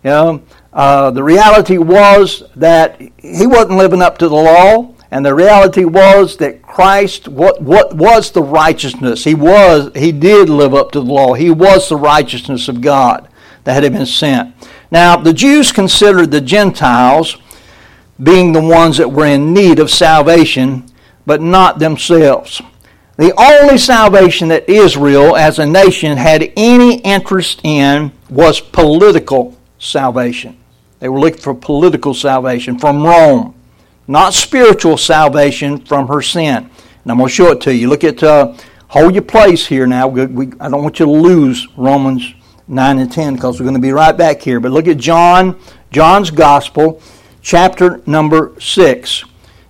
You 0.05 0.11
know, 0.11 0.43
uh, 0.73 1.11
the 1.11 1.23
reality 1.23 1.77
was 1.77 2.45
that 2.57 2.99
he 2.99 3.47
wasn't 3.47 3.77
living 3.77 4.01
up 4.01 4.17
to 4.19 4.29
the 4.29 4.37
law. 4.37 4.95
And 5.13 5.27
the 5.27 5.35
reality 5.35 5.85
was 5.85 6.37
that 6.37 6.63
Christ, 6.63 7.27
what, 7.27 7.61
what 7.61 7.95
was 7.95 8.31
the 8.31 8.43
righteousness? 8.43 9.25
He 9.25 9.35
was, 9.35 9.91
he 9.97 10.13
did 10.13 10.49
live 10.49 10.73
up 10.73 10.93
to 10.93 11.01
the 11.01 11.13
law. 11.13 11.35
He 11.35 11.51
was 11.51 11.89
the 11.89 11.97
righteousness 11.97 12.69
of 12.69 12.81
God 12.81 13.29
that 13.65 13.83
had 13.83 13.93
been 13.93 14.07
sent. 14.07 14.55
Now, 14.91 15.17
the 15.17 15.33
Jews 15.33 15.73
considered 15.73 16.31
the 16.31 16.41
Gentiles 16.41 17.37
being 18.23 18.53
the 18.53 18.63
ones 18.63 18.97
that 18.99 19.11
were 19.11 19.27
in 19.27 19.53
need 19.53 19.79
of 19.79 19.91
salvation, 19.91 20.85
but 21.27 21.41
not 21.41 21.79
themselves. 21.79 22.61
The 23.17 23.33
only 23.39 23.79
salvation 23.79 24.49
that 24.49 24.69
Israel 24.69 25.37
as 25.37 25.59
a 25.59 25.67
nation 25.67 26.17
had 26.17 26.53
any 26.57 27.01
interest 27.01 27.61
in 27.65 28.13
was 28.29 28.61
political 28.61 29.59
salvation. 29.79 30.57
They 30.99 31.09
were 31.09 31.21
looking 31.21 31.41
for 31.41 31.55
political 31.55 32.15
salvation 32.15 32.79
from 32.79 33.05
Rome 33.05 33.55
not 34.11 34.35
spiritual 34.35 34.97
salvation 34.97 35.79
from 35.79 36.09
her 36.09 36.21
sin. 36.21 36.69
And 37.05 37.13
I'm 37.13 37.17
going 37.17 37.29
to 37.29 37.35
show 37.35 37.53
it 37.53 37.61
to 37.63 37.75
you. 37.75 37.89
Look 37.89 38.03
at, 38.03 38.21
uh, 38.23 38.55
hold 38.89 39.15
your 39.15 39.23
place 39.23 39.65
here 39.65 39.87
now. 39.87 40.09
We, 40.09 40.27
we, 40.27 40.47
I 40.59 40.69
don't 40.69 40.83
want 40.83 40.99
you 40.99 41.07
to 41.07 41.13
lose 41.13 41.69
Romans 41.77 42.35
9 42.71 42.99
and 42.99 43.11
10 43.11 43.35
because 43.35 43.59
we're 43.59 43.65
going 43.65 43.75
to 43.75 43.81
be 43.81 43.91
right 43.91 44.17
back 44.17 44.41
here. 44.41 44.61
But 44.61 44.71
look 44.71 44.87
at 44.87 44.97
John, 44.97 45.61
John's 45.91 46.31
Gospel, 46.31 47.03
chapter 47.43 48.01
number 48.07 48.53
6. 48.61 49.25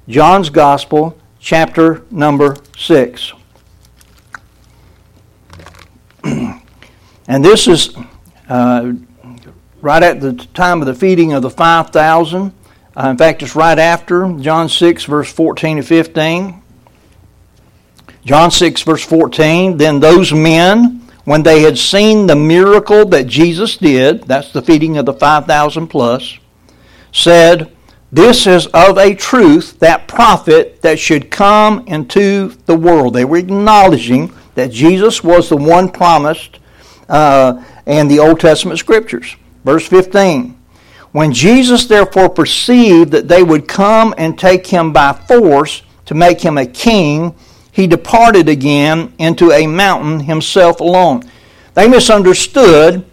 John's 0.06 0.50
Gospel, 0.50 1.18
chapter 1.38 2.02
number 2.10 2.56
6. 2.76 3.32
and 6.24 6.62
this 7.42 7.66
is 7.66 7.96
uh, 8.50 8.92
right 9.80 10.02
at 10.02 10.20
the 10.20 10.34
time 10.52 10.82
of 10.82 10.86
the 10.86 10.94
feeding 10.94 11.32
of 11.32 11.40
the 11.40 11.50
5,000. 11.50 12.52
Uh, 12.94 13.08
in 13.08 13.16
fact, 13.16 13.42
it's 13.42 13.56
right 13.56 13.78
after 13.78 14.30
John 14.40 14.68
6, 14.68 15.04
verse 15.04 15.32
14 15.32 15.78
to 15.78 15.82
15. 15.82 16.62
John 18.26 18.50
6, 18.50 18.82
verse 18.82 19.04
14. 19.04 19.78
Then 19.78 20.00
those 20.00 20.34
men, 20.34 20.99
when 21.24 21.42
they 21.42 21.62
had 21.62 21.78
seen 21.78 22.26
the 22.26 22.36
miracle 22.36 23.04
that 23.06 23.26
Jesus 23.26 23.76
did, 23.76 24.24
that's 24.24 24.52
the 24.52 24.62
feeding 24.62 24.96
of 24.96 25.06
the 25.06 25.12
5,000 25.12 25.86
plus, 25.88 26.38
said, 27.12 27.70
This 28.10 28.46
is 28.46 28.66
of 28.68 28.98
a 28.98 29.14
truth 29.14 29.78
that 29.80 30.08
prophet 30.08 30.80
that 30.82 30.98
should 30.98 31.30
come 31.30 31.86
into 31.86 32.48
the 32.66 32.76
world. 32.76 33.14
They 33.14 33.24
were 33.24 33.36
acknowledging 33.36 34.32
that 34.54 34.70
Jesus 34.70 35.22
was 35.22 35.48
the 35.48 35.56
one 35.56 35.90
promised 35.90 36.58
uh, 37.08 37.62
in 37.86 38.08
the 38.08 38.18
Old 38.18 38.40
Testament 38.40 38.78
scriptures. 38.78 39.36
Verse 39.64 39.86
15. 39.86 40.56
When 41.12 41.32
Jesus 41.32 41.86
therefore 41.86 42.28
perceived 42.28 43.10
that 43.12 43.28
they 43.28 43.42
would 43.42 43.66
come 43.66 44.14
and 44.16 44.38
take 44.38 44.66
him 44.66 44.92
by 44.92 45.12
force 45.12 45.82
to 46.06 46.14
make 46.14 46.40
him 46.40 46.56
a 46.56 46.66
king, 46.66 47.34
he 47.72 47.86
departed 47.86 48.48
again 48.48 49.12
into 49.18 49.52
a 49.52 49.66
mountain 49.66 50.20
himself 50.20 50.80
alone. 50.80 51.22
They 51.74 51.88
misunderstood 51.88 53.04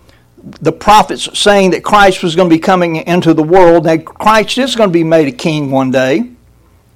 the 0.62 0.72
prophets 0.72 1.38
saying 1.38 1.72
that 1.72 1.84
Christ 1.84 2.24
was 2.24 2.36
going 2.36 2.50
to 2.50 2.56
be 2.56 2.60
coming 2.60 2.98
into 2.98 3.34
the 3.34 3.44
world. 3.44 3.84
That 3.84 4.06
Christ 4.06 4.58
is 4.58 4.76
going 4.76 4.90
to 4.90 4.94
be 4.94 5.04
made 5.04 5.28
a 5.28 5.32
king 5.32 5.72
one 5.72 5.92
day 5.92 6.32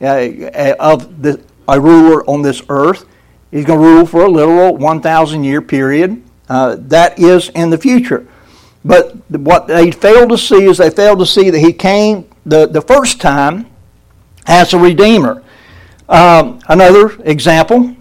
uh, 0.02 0.76
of 0.80 1.22
the, 1.22 1.44
a 1.68 1.80
ruler 1.80 2.24
on 2.30 2.42
this 2.42 2.62
earth. 2.70 3.06
He's 3.52 3.66
going 3.66 3.80
to 3.80 3.86
rule 3.86 4.06
for 4.06 4.26
a 4.26 4.30
literal 4.30 4.78
1,000 4.78 5.44
year 5.44 5.62
period. 5.62 6.24
Uh, 6.50 6.76
that 6.80 7.20
is 7.20 7.50
in 7.50 7.70
the 7.70 7.78
future. 7.78 8.28
But 8.84 9.16
what 9.30 9.68
they 9.68 9.92
failed 9.92 10.30
to 10.30 10.38
see 10.38 10.66
is 10.66 10.78
they 10.78 10.90
failed 10.90 11.20
to 11.20 11.26
see 11.26 11.50
that 11.50 11.60
he 11.60 11.72
came 11.72 12.28
the, 12.46 12.66
the 12.68 12.82
first 12.82 13.22
time 13.22 13.68
as 14.48 14.74
a 14.74 14.80
redeemer. 14.80 15.44
Um, 16.12 16.60
another 16.68 17.14
example 17.24 17.96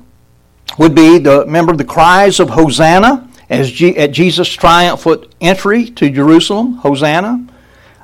would 0.79 0.97
be 0.97 1.19
the 1.19 1.45
remember 1.45 1.77
the 1.77 1.85
cries 1.85 2.41
of 2.41 2.51
Hosanna 2.51 3.31
as 3.49 3.71
G, 3.71 3.97
at 3.97 4.11
Jesus' 4.11 4.49
triumphant 4.49 5.33
entry 5.41 5.89
to 5.91 6.11
Jerusalem. 6.11 6.75
Hosanna 6.79 7.47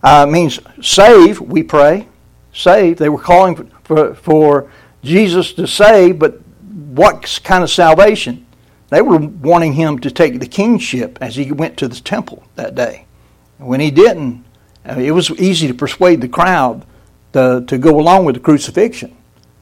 uh, 0.04 0.24
means 0.26 0.60
save. 0.80 1.40
We 1.40 1.64
pray, 1.64 2.06
save. 2.54 2.98
They 2.98 3.08
were 3.08 3.18
calling 3.18 3.68
for, 3.82 4.14
for 4.14 4.70
Jesus 5.02 5.52
to 5.54 5.66
save, 5.66 6.20
but 6.20 6.40
what 6.70 7.40
kind 7.42 7.64
of 7.64 7.70
salvation? 7.70 8.46
They 8.90 9.02
were 9.02 9.18
wanting 9.18 9.72
him 9.72 9.98
to 9.98 10.10
take 10.12 10.38
the 10.38 10.46
kingship 10.46 11.18
as 11.20 11.34
he 11.34 11.50
went 11.50 11.76
to 11.78 11.88
the 11.88 11.96
temple 11.96 12.44
that 12.54 12.76
day. 12.76 13.06
When 13.58 13.80
he 13.80 13.90
didn't, 13.90 14.44
uh, 14.88 15.00
it 15.00 15.10
was 15.10 15.32
easy 15.32 15.66
to 15.66 15.74
persuade 15.74 16.20
the 16.20 16.28
crowd 16.28 16.86
to, 17.32 17.64
to 17.66 17.76
go 17.76 17.98
along 17.98 18.24
with 18.24 18.36
the 18.36 18.40
crucifixion 18.40 19.16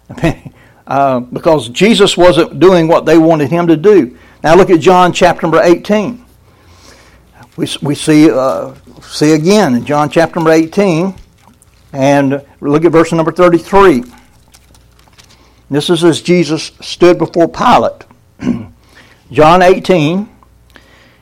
uh, 0.87 1.21
because 1.21 1.69
Jesus 1.69 2.17
wasn't 2.17 2.61
doing 2.61 2.89
what 2.89 3.07
they 3.07 3.19
wanted 3.19 3.51
him 3.51 3.67
to 3.67 3.77
do. 3.77 4.19
Now 4.43 4.55
look 4.57 4.71
at 4.71 4.81
John 4.81 5.13
chapter 5.13 5.43
number 5.43 5.61
18. 5.61 6.25
We, 7.57 7.69
we 7.83 7.95
see, 7.95 8.31
uh, 8.31 8.75
see 9.03 9.33
again 9.33 9.75
in 9.75 9.85
John 9.85 10.11
chapter 10.11 10.37
number 10.37 10.51
18, 10.51 11.15
and 11.93 12.45
look 12.61 12.85
at 12.85 12.93
verse 12.93 13.13
number 13.13 13.33
33. 13.33 14.05
This 15.71 15.89
is 15.89 16.05
as 16.05 16.21
Jesus 16.21 16.73
stood 16.81 17.19
before 17.19 17.49
Pilate. 17.49 18.05
John 19.33 19.63
18 19.63 20.29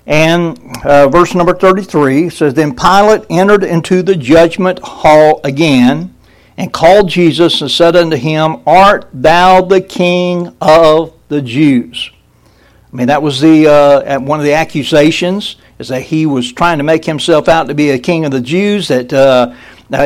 and 0.07 0.59
uh, 0.85 1.09
verse 1.09 1.35
number 1.35 1.55
33 1.55 2.29
says, 2.31 2.55
Then 2.55 2.75
Pilate 2.75 3.25
entered 3.31 3.63
into 3.63 4.03
the 4.03 4.17
judgment 4.17 4.81
hall 4.81 5.41
again 5.45 6.15
and 6.63 6.73
called 6.73 7.09
Jesus 7.09 7.61
and 7.61 7.69
said 7.69 7.97
unto 7.97 8.17
him, 8.17 8.59
Art 8.67 9.09
thou 9.13 9.63
the 9.63 9.81
king 9.81 10.55
of 10.61 11.13
the 11.27 11.43
Jews? 11.43 12.13
I 12.93 12.97
mean, 12.97 13.09
that 13.09 13.21
was 13.21 13.41
the 13.41 13.67
uh, 13.67 14.21
one 14.21 14.39
of 14.39 14.45
the 14.45 14.53
accusations 14.53 15.57
is 15.81 15.89
that 15.89 16.03
he 16.03 16.25
was 16.25 16.53
trying 16.53 16.79
to 16.79 16.85
make 16.85 17.05
himself 17.05 17.49
out 17.49 17.67
to 17.67 17.75
be 17.75 17.91
a 17.91 17.99
king 17.99 18.25
of 18.25 18.31
the 18.31 18.41
Jews, 18.41 18.87
that 18.87 19.13
uh, 19.13 19.53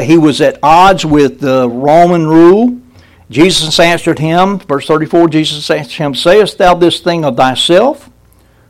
he 0.00 0.16
was 0.16 0.40
at 0.40 0.58
odds 0.62 1.04
with 1.04 1.40
the 1.40 1.68
Roman 1.68 2.26
rule. 2.26 2.80
Jesus 3.28 3.78
answered 3.78 4.18
him, 4.18 4.58
verse 4.60 4.86
34, 4.86 5.28
Jesus 5.28 5.70
answered 5.70 6.02
him, 6.02 6.14
Sayest 6.14 6.56
thou 6.56 6.74
this 6.74 7.00
thing 7.00 7.22
of 7.22 7.36
thyself, 7.36 8.08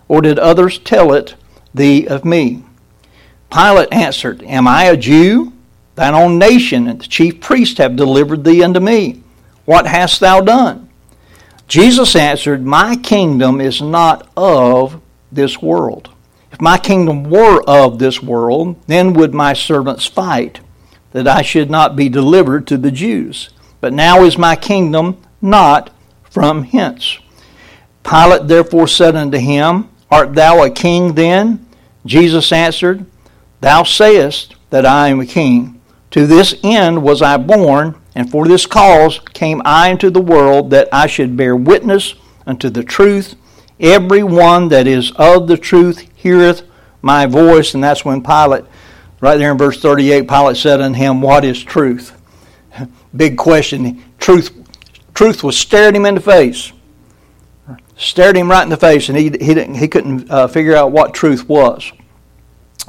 or 0.09 0.23
did 0.23 0.41
others 0.41 0.81
tell 0.81 1.13
it 1.13 1.37
thee 1.73 2.09
of 2.09 2.25
me? 2.25 2.65
Pilate 3.53 3.93
answered, 3.93 4.43
Am 4.43 4.67
I 4.67 4.85
a 4.87 4.97
Jew? 4.97 5.53
Thine 5.97 6.15
own 6.15 6.39
nation 6.39 6.87
and 6.87 7.01
the 7.01 7.07
chief 7.07 7.41
priests 7.41 7.79
have 7.79 7.97
delivered 7.97 8.45
thee 8.45 8.63
unto 8.63 8.81
me. 8.81 9.23
What 9.65 9.87
hast 9.87 10.21
thou 10.21 10.41
done? 10.41 10.89
Jesus 11.69 12.15
answered, 12.15 12.65
My 12.65 12.97
kingdom 12.97 13.61
is 13.61 13.83
not 13.83 14.29
of 14.37 15.01
this 15.33 15.61
world. 15.61 16.11
If 16.53 16.61
my 16.61 16.79
kingdom 16.79 17.25
were 17.25 17.63
of 17.67 17.99
this 17.99 18.23
world, 18.23 18.77
then 18.87 19.15
would 19.15 19.35
my 19.35 19.53
servants 19.53 20.07
fight, 20.07 20.61
that 21.13 21.27
I 21.27 21.43
should 21.43 21.71
not 21.71 21.97
be 21.97 22.09
delivered 22.09 22.67
to 22.69 22.77
the 22.77 22.91
Jews. 22.91 23.51
But 23.81 23.93
now 23.93 24.23
is 24.23 24.39
my 24.39 24.55
kingdom 24.55 25.21
not 25.43 25.91
from 26.31 26.65
hence. 26.65 27.19
Pilate 28.05 28.49
therefore 28.49 28.87
said 28.87 29.17
unto 29.17 29.39
him, 29.39 29.89
Art 30.11 30.35
thou 30.35 30.63
a 30.63 30.71
king 30.71 31.15
then? 31.15 31.67
Jesus 32.05 32.53
answered, 32.53 33.07
Thou 33.61 33.83
sayest 33.83 34.55
that 34.71 34.87
I 34.87 35.09
am 35.09 35.21
a 35.21 35.27
king. 35.27 35.76
To 36.17 36.27
this 36.27 36.55
end 36.65 37.03
was 37.03 37.21
I 37.21 37.37
born, 37.37 37.95
and 38.15 38.31
for 38.31 38.49
this 38.49 38.65
cause 38.65 39.21
came 39.35 39.61
I 39.67 39.91
into 39.91 40.09
the 40.09 40.19
world, 40.19 40.71
that 40.71 40.89
I 40.91 41.07
should 41.09 41.37
bear 41.37 41.55
witness 41.55 42.15
unto 42.47 42.71
the 42.71 42.83
truth. 42.83 43.35
Every 43.79 44.23
one 44.23 44.69
that 44.69 44.87
is 44.87 45.13
of 45.17 45.47
the 45.47 45.59
truth 45.59 46.09
heareth 46.15 46.63
my 47.03 47.27
voice. 47.27 47.75
And 47.75 47.85
that's 47.85 48.03
when 48.03 48.23
Pilate, 48.23 48.65
right 49.21 49.37
there 49.37 49.53
in 49.53 49.59
verse 49.59 49.79
38, 49.79 50.27
Pilate 50.27 50.57
said 50.57 50.81
unto 50.81 50.97
him, 50.97 51.21
What 51.21 51.45
is 51.45 51.63
truth? 51.63 52.19
Big 53.15 53.37
question. 53.37 54.03
Truth, 54.19 54.57
truth 55.13 55.45
was 55.45 55.59
staring 55.59 55.97
him 55.97 56.07
in 56.07 56.15
the 56.15 56.23
face. 56.23 56.73
Stared 57.99 58.39
him 58.39 58.51
right 58.51 58.63
in 58.63 58.71
the 58.71 58.79
face, 58.79 59.11
and 59.11 59.19
he, 59.19 59.25
he, 59.25 59.53
didn't, 59.53 59.75
he 59.75 59.87
couldn't 59.87 60.31
uh, 60.31 60.49
figure 60.49 60.77
out 60.77 60.93
what 60.93 61.13
truth 61.13 61.47
was. 61.47 61.93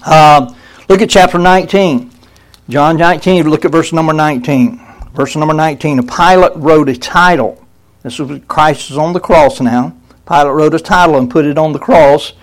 Uh, 0.05 0.55
look 0.87 1.01
at 1.01 1.09
chapter 1.09 1.37
19. 1.37 2.11
John 2.69 2.97
19, 2.97 3.49
look 3.49 3.63
at 3.63 3.71
verse 3.71 3.93
number 3.93 4.11
19. 4.11 4.81
Verse 5.13 5.37
number 5.37 5.53
19. 5.53 6.05
Pilate 6.05 6.55
wrote 6.57 6.89
a 6.89 6.97
title. 6.97 7.65
This 8.03 8.19
was 8.19 8.41
Christ 8.49 8.91
is 8.91 8.97
on 8.97 9.13
the 9.13 9.21
cross 9.21 9.61
now. 9.61 9.95
Pilate 10.27 10.53
wrote 10.53 10.73
a 10.73 10.79
title 10.79 11.17
and 11.17 11.31
put 11.31 11.45
it 11.45 11.57
on 11.57 11.71
the 11.71 11.79
cross. 11.79 12.33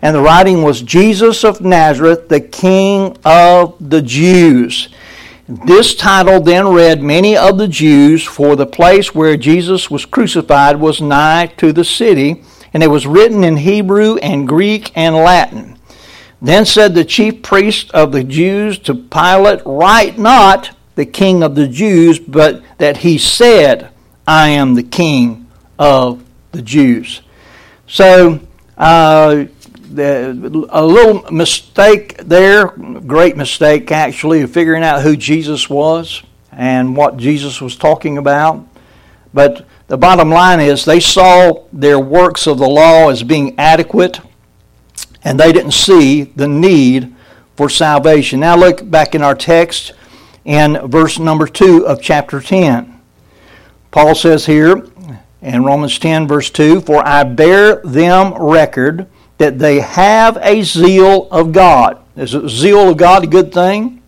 And 0.00 0.16
the 0.16 0.22
writing 0.22 0.62
was 0.62 0.80
Jesus 0.80 1.44
of 1.44 1.60
Nazareth, 1.60 2.30
the 2.30 2.40
King 2.40 3.16
of 3.26 3.76
the 3.78 4.00
Jews. 4.00 4.88
This 5.46 5.94
title 5.94 6.40
then 6.40 6.68
read 6.68 7.02
many 7.02 7.36
of 7.36 7.58
the 7.58 7.68
Jews, 7.68 8.24
for 8.24 8.56
the 8.56 8.66
place 8.66 9.14
where 9.14 9.36
Jesus 9.36 9.90
was 9.90 10.06
crucified 10.06 10.80
was 10.80 11.02
nigh 11.02 11.52
to 11.58 11.72
the 11.72 11.84
city, 11.84 12.42
and 12.72 12.82
it 12.82 12.88
was 12.88 13.06
written 13.06 13.44
in 13.44 13.58
Hebrew 13.58 14.16
and 14.16 14.48
Greek 14.48 14.90
and 14.94 15.14
Latin. 15.14 15.73
Then 16.44 16.66
said 16.66 16.94
the 16.94 17.06
chief 17.06 17.40
priests 17.40 17.90
of 17.92 18.12
the 18.12 18.22
Jews 18.22 18.78
to 18.80 18.94
Pilate, 18.94 19.62
Write 19.64 20.18
not 20.18 20.76
the 20.94 21.06
king 21.06 21.42
of 21.42 21.54
the 21.54 21.66
Jews, 21.66 22.18
but 22.18 22.62
that 22.76 22.98
he 22.98 23.16
said, 23.16 23.88
I 24.28 24.50
am 24.50 24.74
the 24.74 24.82
king 24.82 25.50
of 25.78 26.22
the 26.52 26.60
Jews. 26.60 27.22
So, 27.86 28.40
uh, 28.76 29.46
the, 29.90 30.68
a 30.68 30.84
little 30.84 31.22
mistake 31.32 32.18
there, 32.18 32.66
great 32.66 33.38
mistake 33.38 33.90
actually, 33.90 34.42
of 34.42 34.50
figuring 34.50 34.82
out 34.82 35.00
who 35.00 35.16
Jesus 35.16 35.70
was 35.70 36.22
and 36.52 36.94
what 36.94 37.16
Jesus 37.16 37.58
was 37.62 37.74
talking 37.74 38.18
about. 38.18 38.68
But 39.32 39.66
the 39.86 39.96
bottom 39.96 40.28
line 40.28 40.60
is 40.60 40.84
they 40.84 41.00
saw 41.00 41.64
their 41.72 41.98
works 41.98 42.46
of 42.46 42.58
the 42.58 42.68
law 42.68 43.08
as 43.08 43.22
being 43.22 43.58
adequate 43.58 44.20
and 45.24 45.40
they 45.40 45.52
didn't 45.52 45.72
see 45.72 46.24
the 46.24 46.46
need 46.48 47.14
for 47.56 47.68
salvation. 47.68 48.40
Now 48.40 48.56
look 48.56 48.88
back 48.88 49.14
in 49.14 49.22
our 49.22 49.34
text 49.34 49.92
in 50.44 50.78
verse 50.88 51.18
number 51.18 51.46
2 51.46 51.86
of 51.86 52.02
chapter 52.02 52.40
10. 52.40 53.00
Paul 53.90 54.14
says 54.14 54.46
here 54.46 54.86
in 55.40 55.64
Romans 55.64 55.98
10, 55.98 56.26
verse 56.28 56.50
2 56.50 56.80
For 56.82 57.06
I 57.06 57.24
bear 57.24 57.76
them 57.76 58.34
record 58.34 59.06
that 59.38 59.58
they 59.58 59.80
have 59.80 60.36
a 60.40 60.62
zeal 60.62 61.28
of 61.30 61.52
God. 61.52 62.00
Is 62.16 62.34
a 62.34 62.48
zeal 62.48 62.90
of 62.90 62.96
God 62.96 63.24
a 63.24 63.26
good 63.26 63.52
thing? 63.52 64.02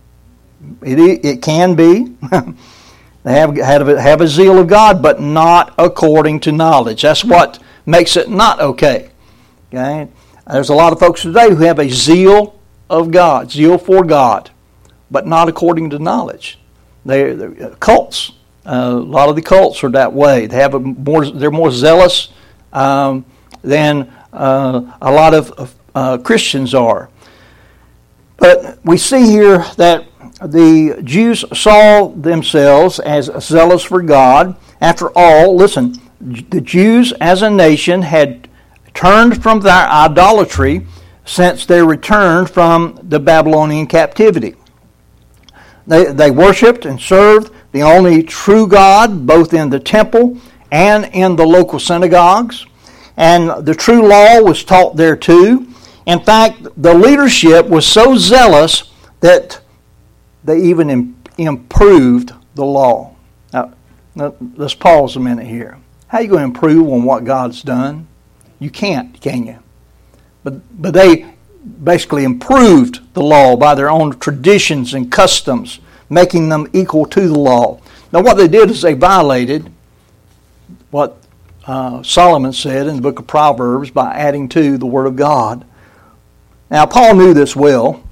It, 0.83 1.25
it 1.25 1.43
can 1.43 1.75
be. 1.75 2.15
they 3.23 3.39
have, 3.39 3.57
have, 3.57 3.87
have 3.87 4.21
a 4.21 4.29
zeal 4.29 4.59
of 4.59 4.69
God, 4.69 5.03
but 5.03 5.21
not 5.21 5.75
according 5.79 6.41
to 6.41 6.53
knowledge. 6.53 7.03
That's 7.03 7.25
what 7.25 7.61
makes 7.85 8.17
it 8.17 8.29
not 8.29 8.61
okay. 8.61 9.11
Okay? 9.73 10.09
There's 10.49 10.69
a 10.69 10.75
lot 10.75 10.93
of 10.93 11.01
folks 11.01 11.23
today 11.23 11.49
who 11.51 11.65
have 11.65 11.81
a 11.81 11.89
zeal 11.89 12.57
of 12.89 13.11
God, 13.11 13.51
zeal 13.51 13.79
for 13.79 14.05
God, 14.05 14.51
but 15.11 15.27
not 15.27 15.49
according 15.49 15.91
to 15.91 15.99
knowledge. 15.99 16.61
They, 17.05 17.23
are 17.23 17.77
cults. 17.81 18.33
Uh, 18.65 18.93
a 18.93 18.95
lot 18.95 19.29
of 19.29 19.35
the 19.35 19.43
cults 19.43 19.83
are 19.83 19.91
that 19.91 20.13
way. 20.13 20.47
They 20.47 20.57
have 20.57 20.75
a 20.75 20.79
more. 20.79 21.29
They're 21.29 21.51
more 21.51 21.73
zealous 21.73 22.29
um, 22.73 23.25
than 23.63 24.13
uh, 24.33 24.97
a 25.01 25.11
lot 25.11 25.35
of 25.35 25.75
uh, 25.97 26.19
Christians 26.19 26.75
are. 26.75 27.11
But 28.37 28.79
we 28.85 28.99
see 28.99 29.27
here 29.27 29.65
that 29.77 30.07
the 30.41 31.01
Jews 31.03 31.45
saw 31.59 32.09
themselves 32.09 33.01
as 33.01 33.31
zealous 33.41 33.83
for 33.83 34.01
God. 34.03 34.57
After 34.81 35.11
all, 35.17 35.57
listen, 35.57 36.01
the 36.21 36.61
Jews 36.61 37.13
as 37.21 37.43
a 37.43 37.51
nation 37.51 38.03
had 38.03 38.49
turned 38.97 39.43
from 39.43 39.61
their 39.61 39.87
idolatry 39.89 40.87
since 41.25 41.67
their 41.67 41.85
return 41.85 42.47
from 42.47 42.99
the 43.03 43.21
Babylonian 43.21 43.87
captivity. 43.87 44.57
They, 45.87 46.07
they 46.07 46.31
worshiped 46.33 46.85
and 46.85 47.01
served 47.01 47.53
the 47.71 47.83
only 47.83 48.23
true 48.25 48.67
God, 48.67 49.27
both 49.27 49.55
in 49.55 49.71
the 49.71 49.79
temple 49.79 50.39
and 50.73 51.05
in 51.13 51.37
the 51.37 51.47
local 51.47 51.79
synagogues 51.79 52.67
and 53.17 53.65
the 53.65 53.75
true 53.75 54.07
law 54.07 54.43
was 54.43 54.65
taught 54.65 54.97
there 54.97 55.17
too. 55.17 55.69
In 56.05 56.21
fact, 56.21 56.63
the 56.77 56.95
leadership 56.95 57.67
was 57.67 57.87
so 57.87 58.17
zealous 58.17 58.91
that 59.21 59.61
they 60.45 60.61
even 60.61 60.91
Im- 60.91 61.17
improved 61.39 62.33
the 62.55 62.65
law. 62.65 63.15
Now, 64.15 64.35
let's 64.55 64.73
pause 64.73 65.17
a 65.17 65.21
minute 65.21 65.47
here. 65.47 65.77
How 66.09 66.19
are 66.19 66.23
you 66.23 66.29
going 66.29 66.41
to 66.41 66.45
improve 66.45 66.89
on 66.89 67.03
what 67.03 67.25
God's 67.25 67.63
done? 67.63 68.07
You 68.59 68.71
can't, 68.71 69.21
can 69.21 69.47
you? 69.47 69.59
But, 70.43 70.81
but 70.81 70.95
they 70.95 71.27
basically 71.83 72.25
improved 72.25 73.01
the 73.15 73.23
law 73.23 73.57
by 73.57 73.75
their 73.75 73.91
own 73.91 74.19
traditions 74.19 74.95
and 74.95 75.11
customs, 75.11 75.81
making 76.09 76.49
them 76.49 76.69
equal 76.73 77.07
to 77.07 77.29
the 77.29 77.39
law. 77.39 77.81
Now, 78.13 78.23
what 78.23 78.37
they 78.37 78.49
did 78.49 78.71
is 78.71 78.83
they 78.83 78.95
violated 78.95 79.71
what 80.91 81.19
uh, 81.67 82.03
Solomon 82.03 82.53
said 82.53 82.87
in 82.87 82.97
the 82.97 83.03
book 83.03 83.19
of 83.19 83.27
Proverbs 83.27 83.91
by 83.91 84.15
adding 84.15 84.49
to 84.51 84.79
the 84.79 84.87
Word 84.87 85.07
of 85.07 85.17
God. 85.17 85.65
Now, 86.71 86.87
Paul 86.87 87.17
knew 87.17 87.35
this 87.35 87.57
well. 87.57 88.03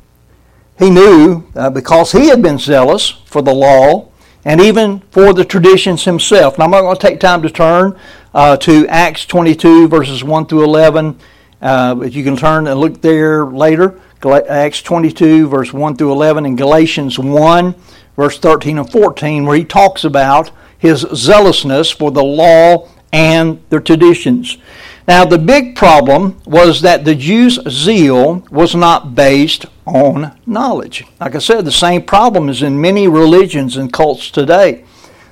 He 0.78 0.90
knew 0.90 1.46
uh, 1.54 1.70
because 1.70 2.11
he 2.12 2.28
had 2.28 2.42
been 2.42 2.59
zealous 2.59 3.11
for 3.26 3.42
the 3.42 3.54
law 3.54 4.11
and 4.44 4.61
even 4.61 5.00
for 5.11 5.33
the 5.33 5.44
traditions 5.44 6.04
himself. 6.04 6.59
Now, 6.59 6.64
I'm 6.64 6.70
not 6.70 6.83
going 6.83 6.96
to 6.96 7.00
take 7.00 7.20
time 7.20 7.42
to 7.42 7.50
turn 7.50 7.98
uh, 8.35 8.57
to 8.59 8.87
Acts 8.88 9.24
22, 9.26 9.88
verses 9.88 10.22
1 10.22 10.46
through 10.46 10.64
11. 10.64 11.18
Uh, 11.62 11.94
but 11.94 12.12
you 12.12 12.22
can 12.22 12.37
turn 12.37 12.66
and 12.66 12.78
look 12.78 13.00
there 13.00 13.46
later. 13.46 13.98
Acts 14.22 14.83
22, 14.83 15.48
verse 15.48 15.72
1 15.72 15.96
through 15.96 16.12
11, 16.12 16.46
and 16.46 16.57
Galatians 16.57 17.18
1, 17.18 17.74
verse 18.16 18.38
13 18.38 18.78
and 18.78 18.90
14, 18.90 19.44
where 19.44 19.57
he 19.57 19.64
talks 19.64 20.04
about 20.04 20.50
his 20.78 21.07
zealousness 21.14 21.90
for 21.90 22.11
the 22.11 22.24
law 22.24 22.88
and 23.12 23.62
the 23.68 23.80
traditions. 23.80 24.59
Now, 25.07 25.24
the 25.24 25.38
big 25.38 25.76
problem 25.76 26.40
was 26.46 26.80
that 26.83 27.04
the 27.04 27.14
Jews' 27.14 27.59
zeal 27.68 28.46
was 28.50 28.74
not 28.74 29.14
based 29.14 29.66
on 29.87 30.38
knowledge. 30.47 31.05
Like 31.20 31.35
I 31.35 31.38
said, 31.38 31.64
the 31.64 31.73
same 31.73 32.03
problem 32.03 32.49
is 32.49 32.62
in 32.62 32.81
many 32.81 33.07
religions 33.07 33.77
and 33.77 33.92
cults 33.92 34.31
today. 34.31 34.85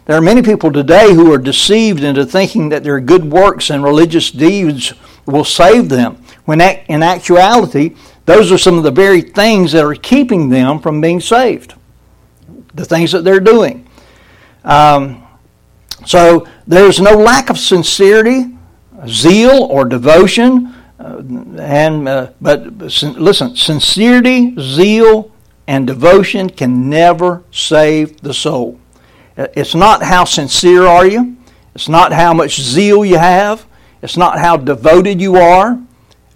There 0.05 0.17
are 0.17 0.23
many 0.23 0.43
people 0.43 0.73
today 0.73 1.15
who 1.15 1.33
are 1.33 1.39
deceived 1.39 2.03
into 2.03 2.27
thinking 2.27 2.69
that 2.71 2.83
their 2.83 3.01
good 3.01 3.25
works 3.25 3.71
and 3.71 3.85
religious 3.85 4.31
deeds 4.31 4.93
will 5.27 5.45
save 5.45 5.89
them, 5.89 6.23
when 6.45 6.61
in 6.61 7.03
actuality, 7.03 7.95
those 8.27 8.51
are 8.51 8.59
some 8.59 8.77
of 8.77 8.85
the 8.85 8.91
very 8.91 9.23
things 9.23 9.73
that 9.73 9.85
are 9.85 9.95
keeping 9.95 10.49
them 10.49 10.81
from 10.81 11.01
being 11.01 11.21
saved. 11.21 11.75
The 12.75 12.85
things 12.85 13.13
that 13.13 13.23
they're 13.23 13.41
doing. 13.41 13.87
Um, 14.65 15.27
so 16.05 16.49
there's 16.67 17.01
no 17.01 17.13
lack 17.13 17.51
of 17.51 17.59
sincerity, 17.59 18.57
zeal, 19.07 19.65
or 19.65 19.85
devotion. 19.85 20.75
Uh, 21.03 21.19
and 21.59 22.09
uh, 22.09 22.31
but 22.41 22.79
listen, 22.79 23.57
sincerity, 23.57 24.55
zeal, 24.61 25.33
and 25.67 25.85
devotion 25.85 26.49
can 26.49 26.89
never 26.89 27.43
save 27.51 28.21
the 28.21 28.33
soul. 28.33 28.79
Uh, 29.37 29.49
it's 29.57 29.75
not 29.75 30.05
how 30.05 30.25
sincere 30.25 30.85
are 30.87 31.07
you. 31.07 31.37
It's 31.75 31.89
not 31.89 32.13
how 32.13 32.33
much 32.33 32.61
zeal 32.61 33.05
you 33.05 33.19
have. 33.19 33.67
It's 34.01 34.17
not 34.17 34.39
how 34.39 34.57
devoted 34.57 35.21
you 35.21 35.37
are. 35.37 35.81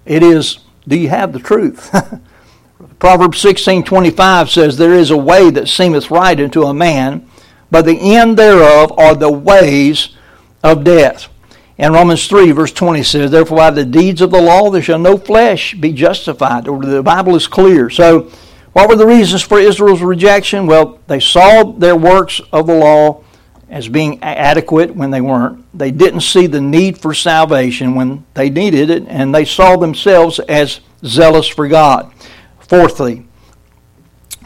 It 0.05 0.23
is, 0.23 0.59
do 0.89 0.99
you 0.99 1.11
have 1.11 1.33
the 1.33 1.39
truth? 1.39 1.91
Proverbs 2.99 3.41
16:25 3.43 4.49
says 4.49 4.77
there 4.77 4.95
is 4.95 5.11
a 5.13 5.17
way 5.17 5.51
that 5.51 5.69
seemeth 5.69 6.11
right 6.11 6.41
unto 6.41 6.65
a 6.65 6.75
man, 6.75 7.29
but 7.71 7.85
the 7.85 8.17
end 8.17 8.37
thereof 8.37 8.99
are 8.99 9.15
the 9.15 9.31
ways 9.31 10.17
of 10.65 10.83
death. 10.83 11.29
And 11.79 11.93
Romans 11.93 12.27
3, 12.27 12.53
verse 12.53 12.73
20 12.73 13.03
says, 13.03 13.31
Therefore, 13.31 13.59
by 13.59 13.71
the 13.71 13.85
deeds 13.85 14.23
of 14.23 14.31
the 14.31 14.41
law 14.41 14.71
there 14.71 14.83
shall 14.83 14.99
no 14.99 15.19
flesh 15.19 15.75
be 15.75 15.93
justified. 15.93 16.69
Or 16.69 16.81
The 16.81 17.03
Bible 17.03 17.37
is 17.37 17.47
clear. 17.47 17.91
So, 17.91 18.31
what 18.73 18.89
were 18.89 18.97
the 18.97 19.07
reasons 19.07 19.43
for 19.43 19.59
Israel's 19.59 20.03
rejection? 20.03 20.67
Well, 20.67 21.01
they 21.07 21.21
saw 21.21 21.65
their 21.65 21.97
works 21.97 22.41
of 22.53 22.67
the 22.67 22.75
law 22.75 23.25
as 23.69 23.89
being 23.89 24.23
adequate 24.23 24.95
when 24.95 25.11
they 25.11 25.21
weren't. 25.21 25.65
They 25.77 25.91
didn't 25.91 26.21
see 26.21 26.47
the 26.47 26.61
need 26.61 26.99
for 26.99 27.15
salvation 27.15 27.95
when 27.95 28.25
they 28.35 28.51
needed 28.51 28.91
it, 28.91 29.05
and 29.09 29.35
they 29.35 29.45
saw 29.45 29.77
themselves 29.77 30.39
as 30.41 30.81
zealous 31.05 31.49
for 31.49 31.67
God. 31.69 32.13
Fourthly, 32.61 33.27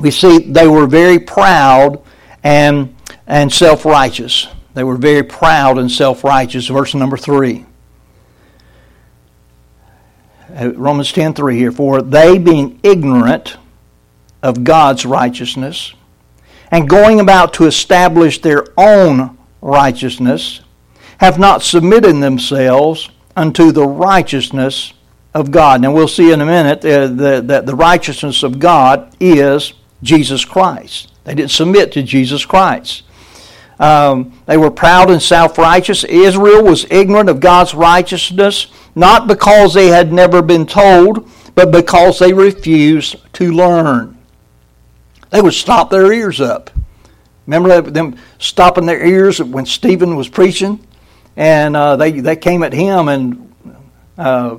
we 0.00 0.10
see 0.10 0.38
they 0.38 0.66
were 0.66 0.86
very 0.86 1.18
proud 1.18 2.02
and 2.42 2.94
and 3.26 3.52
self 3.52 3.84
righteous. 3.84 4.48
They 4.74 4.84
were 4.84 4.96
very 4.96 5.22
proud 5.22 5.78
and 5.78 5.90
self 5.90 6.24
righteous. 6.24 6.68
Verse 6.68 6.94
number 6.94 7.16
three. 7.16 7.66
Uh, 10.56 10.72
Romans 10.74 11.12
10:3 11.12 11.56
here, 11.56 11.72
for 11.72 12.02
they 12.02 12.38
being 12.38 12.80
ignorant 12.82 13.56
of 14.42 14.64
God's 14.64 15.06
righteousness 15.06 15.94
and 16.70 16.88
going 16.88 17.20
about 17.20 17.52
to 17.54 17.66
establish 17.66 18.40
their 18.40 18.64
own 18.76 19.36
righteousness 19.60 20.60
have 21.18 21.38
not 21.38 21.62
submitted 21.62 22.20
themselves 22.20 23.10
unto 23.36 23.72
the 23.72 23.86
righteousness 23.86 24.92
of 25.34 25.50
God. 25.50 25.80
Now 25.80 25.92
we'll 25.92 26.08
see 26.08 26.32
in 26.32 26.40
a 26.40 26.46
minute 26.46 26.84
uh, 26.84 27.06
that 27.42 27.66
the 27.66 27.74
righteousness 27.74 28.42
of 28.42 28.58
God 28.58 29.14
is 29.20 29.74
Jesus 30.02 30.44
Christ. 30.44 31.12
They 31.24 31.34
didn't 31.34 31.50
submit 31.50 31.92
to 31.92 32.02
Jesus 32.02 32.44
Christ. 32.44 33.02
Um, 33.80 34.38
they 34.44 34.58
were 34.58 34.70
proud 34.70 35.10
and 35.10 35.20
self 35.20 35.56
righteous. 35.56 36.04
Israel 36.04 36.62
was 36.62 36.86
ignorant 36.90 37.30
of 37.30 37.40
God's 37.40 37.74
righteousness, 37.74 38.66
not 38.94 39.26
because 39.26 39.72
they 39.72 39.86
had 39.88 40.12
never 40.12 40.42
been 40.42 40.66
told, 40.66 41.28
but 41.54 41.72
because 41.72 42.18
they 42.18 42.34
refused 42.34 43.16
to 43.32 43.50
learn. 43.50 44.18
They 45.30 45.40
would 45.40 45.54
stop 45.54 45.88
their 45.88 46.12
ears 46.12 46.42
up. 46.42 46.70
Remember 47.46 47.80
them 47.80 48.16
stopping 48.38 48.84
their 48.84 49.04
ears 49.04 49.42
when 49.42 49.64
Stephen 49.64 50.14
was 50.14 50.28
preaching? 50.28 50.86
And 51.36 51.74
uh, 51.74 51.96
they, 51.96 52.12
they 52.12 52.36
came 52.36 52.62
at 52.62 52.74
him 52.74 53.08
and 53.08 53.54
uh, 54.18 54.58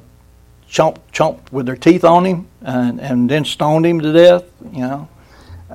chomped, 0.68 1.00
chomped 1.14 1.52
with 1.52 1.68
their 1.68 1.76
teeth 1.76 2.04
on 2.04 2.26
him 2.26 2.48
and, 2.62 3.00
and 3.00 3.30
then 3.30 3.46
stoned 3.46 3.86
him 3.86 4.00
to 4.00 4.12
death. 4.12 4.46
You 4.74 4.80
know, 4.80 5.10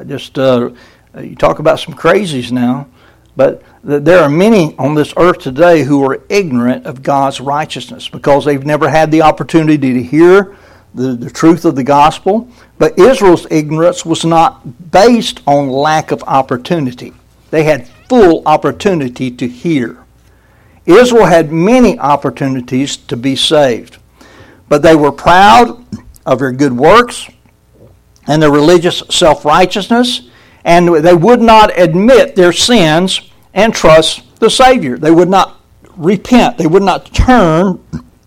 just 0.05 0.37
uh, 0.37 0.71
you 1.17 1.37
talk 1.37 1.61
about 1.61 1.79
some 1.79 1.95
crazies 1.95 2.51
now. 2.51 2.89
But 3.37 3.63
there 3.85 4.21
are 4.21 4.31
many 4.31 4.75
on 4.79 4.95
this 4.95 5.13
earth 5.17 5.39
today 5.39 5.83
who 5.83 6.03
are 6.11 6.23
ignorant 6.31 6.87
of 6.87 7.03
God's 7.03 7.41
righteousness 7.41 8.09
because 8.09 8.45
they've 8.45 8.65
never 8.65 8.89
had 8.89 9.11
the 9.11 9.23
opportunity 9.23 9.93
to 9.93 10.03
hear 10.03 10.57
the, 10.95 11.15
the 11.15 11.31
truth 11.31 11.67
of 11.67 11.77
the 11.77 11.85
gospel. 11.85 12.49
But 12.79 12.99
Israel's 12.99 13.47
ignorance 13.51 14.07
was 14.07 14.25
not 14.25 14.91
based 14.91 15.43
on 15.47 15.69
lack 15.69 16.11
of 16.11 16.23
opportunity, 16.25 17.13
they 17.51 17.65
had 17.65 17.89
full 18.09 18.43
opportunity 18.47 19.31
to 19.33 19.47
hear. 19.47 19.99
Israel 20.87 21.27
had 21.27 21.51
many 21.51 21.99
opportunities 21.99 22.97
to 22.97 23.17
be 23.17 23.35
saved, 23.35 23.99
but 24.69 24.83
they 24.83 24.95
were 24.95 25.13
proud 25.13 25.85
of 26.25 26.39
their 26.39 26.53
good 26.53 26.73
works 26.73 27.29
and 28.29 28.41
their 28.41 28.53
religious 28.53 29.03
self 29.11 29.45
righteousness 29.45 30.29
and 30.67 30.89
they 30.97 31.15
would 31.15 31.41
not 31.41 31.79
admit 31.79 32.35
their 32.35 32.53
sins 32.53 33.21
and 33.55 33.73
trust 33.73 34.41
the 34.41 34.51
Savior. 34.51 34.99
They 34.99 35.13
would 35.13 35.29
not 35.29 35.61
repent. 35.97 36.59
They 36.59 36.67
would 36.67 36.83
not 36.83 37.07
turn 37.15 37.83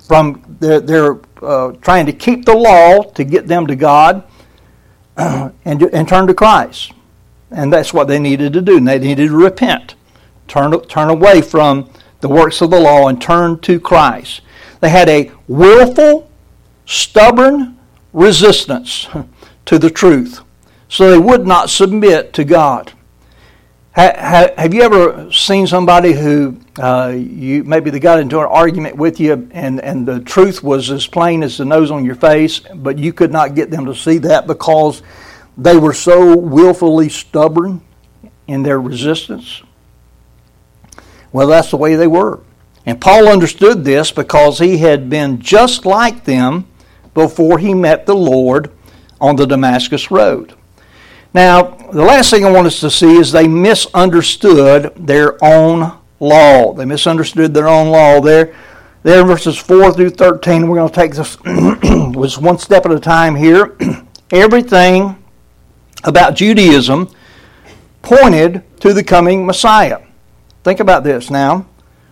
from 0.08 0.58
their, 0.60 0.80
their 0.80 1.20
uh, 1.42 1.74
trying 1.82 2.06
to 2.06 2.14
keep 2.14 2.46
the 2.46 2.56
law 2.56 3.04
to 3.04 3.24
get 3.26 3.48
them 3.48 3.68
to 3.68 3.76
God 3.76 4.24
uh, 5.18 5.52
and, 5.66 5.84
and 5.84 6.08
turn 6.08 6.28
to 6.28 6.34
Christ. 6.34 6.94
And 7.52 7.74
that's 7.74 7.94
what 7.94 8.08
they 8.08 8.20
needed 8.20 8.54
to 8.54 8.62
do. 8.62 8.80
They 8.80 9.00
needed 9.00 9.28
to 9.28 9.36
repent, 9.36 9.96
turn, 10.48 10.80
turn 10.88 11.10
away 11.10 11.42
from 11.42 11.90
the 12.22 12.30
works 12.30 12.62
of 12.62 12.70
the 12.70 12.80
law 12.80 13.10
and 13.10 13.22
turn 13.22 13.60
to 13.60 13.82
Christ. 13.82 14.42
They 14.80 14.90
had 14.90 15.10
a 15.10 15.32
willful, 15.50 16.32
stubborn 16.86 17.78
resistance 18.14 19.10
to 19.66 19.78
the 19.78 19.90
truth 19.90 20.42
so 20.90 21.12
they 21.12 21.20
would 21.20 21.48
not 21.48 21.70
submit 21.70 22.34
to 22.34 22.44
God. 22.44 22.92
Have 23.92 24.74
you 24.74 24.82
ever 24.82 25.32
seen 25.32 25.68
somebody 25.68 26.14
who 26.14 26.60
uh, 26.78 27.14
you 27.16 27.64
maybe 27.64 27.90
they 27.90 28.00
got 28.00 28.20
into 28.20 28.40
an 28.40 28.46
argument 28.46 28.96
with 28.96 29.20
you 29.20 29.50
and, 29.52 29.82
and 29.82 30.08
the 30.08 30.22
truth 30.22 30.64
was 30.64 30.90
as 30.90 31.06
plain 31.06 31.44
as 31.44 31.58
the 31.58 31.66
nose 31.66 31.92
on 31.92 32.06
your 32.06 32.16
face, 32.16 32.60
but 32.60 32.98
you 32.98 33.12
could 33.12 33.32
not 33.32 33.56
get 33.56 33.72
them 33.72 33.86
to 33.86 33.96
see 33.96 34.18
that 34.20 34.48
because 34.48 35.02
they 35.58 35.76
were 35.76 35.94
so 35.94 36.38
willfully 36.38 37.10
stubborn 37.10 37.82
in 38.48 38.64
their 38.64 38.80
resistance? 38.80 39.62
Well, 41.32 41.48
that's 41.48 41.72
the 41.72 41.78
way 41.78 41.96
they 41.96 42.08
were. 42.08 42.40
And 42.86 43.00
Paul 43.00 43.28
understood 43.28 43.84
this 43.84 44.12
because 44.12 44.60
he 44.60 44.78
had 44.78 45.10
been 45.10 45.40
just 45.40 45.86
like 45.86 46.24
them 46.24 46.68
before 47.14 47.60
he 47.60 47.74
met 47.74 48.06
the 48.06 48.16
Lord 48.16 48.72
on 49.20 49.36
the 49.36 49.46
Damascus 49.46 50.10
Road. 50.10 50.56
Now, 51.34 51.62
the 51.62 52.04
last 52.04 52.32
thing 52.32 52.44
I 52.44 52.52
want 52.52 52.68
us 52.68 52.80
to 52.80 52.90
see 52.90 53.18
is 53.18 53.32
they 53.32 53.48
misunderstood 53.48 54.94
their 54.96 55.44
own 55.44 55.98
law. 56.20 56.74
They 56.74 56.86
misunderstood 56.86 57.54
their 57.54 57.68
own 57.68 57.90
law. 57.90 58.20
There, 58.20 58.56
there 59.04 59.24
verses 59.24 59.58
4 59.58 59.94
through 59.94 60.12
13, 60.12 60.68
we're 60.68 60.78
going 60.78 60.90
to 60.90 60.96
take 60.96 61.14
this 61.14 61.38
was 62.16 62.40
one 62.40 62.58
step 62.58 62.86
at 62.86 62.92
a 62.92 63.00
time 63.00 63.36
here. 63.36 63.78
Everything 64.32 65.24
about 66.04 66.36
Judaism 66.36 67.10
pointed 68.02 68.64
to 68.80 68.94
the 68.94 69.04
coming 69.04 69.46
Messiah. 69.46 70.00
Think 70.64 70.80
about 70.80 71.04
this 71.04 71.30
now. 71.30 71.68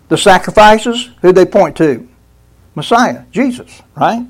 The 0.10 0.18
sacrifices, 0.18 1.10
who 1.22 1.32
they 1.32 1.46
point 1.46 1.76
to? 1.78 2.08
Messiah, 2.76 3.24
Jesus, 3.32 3.82
right? 3.96 4.26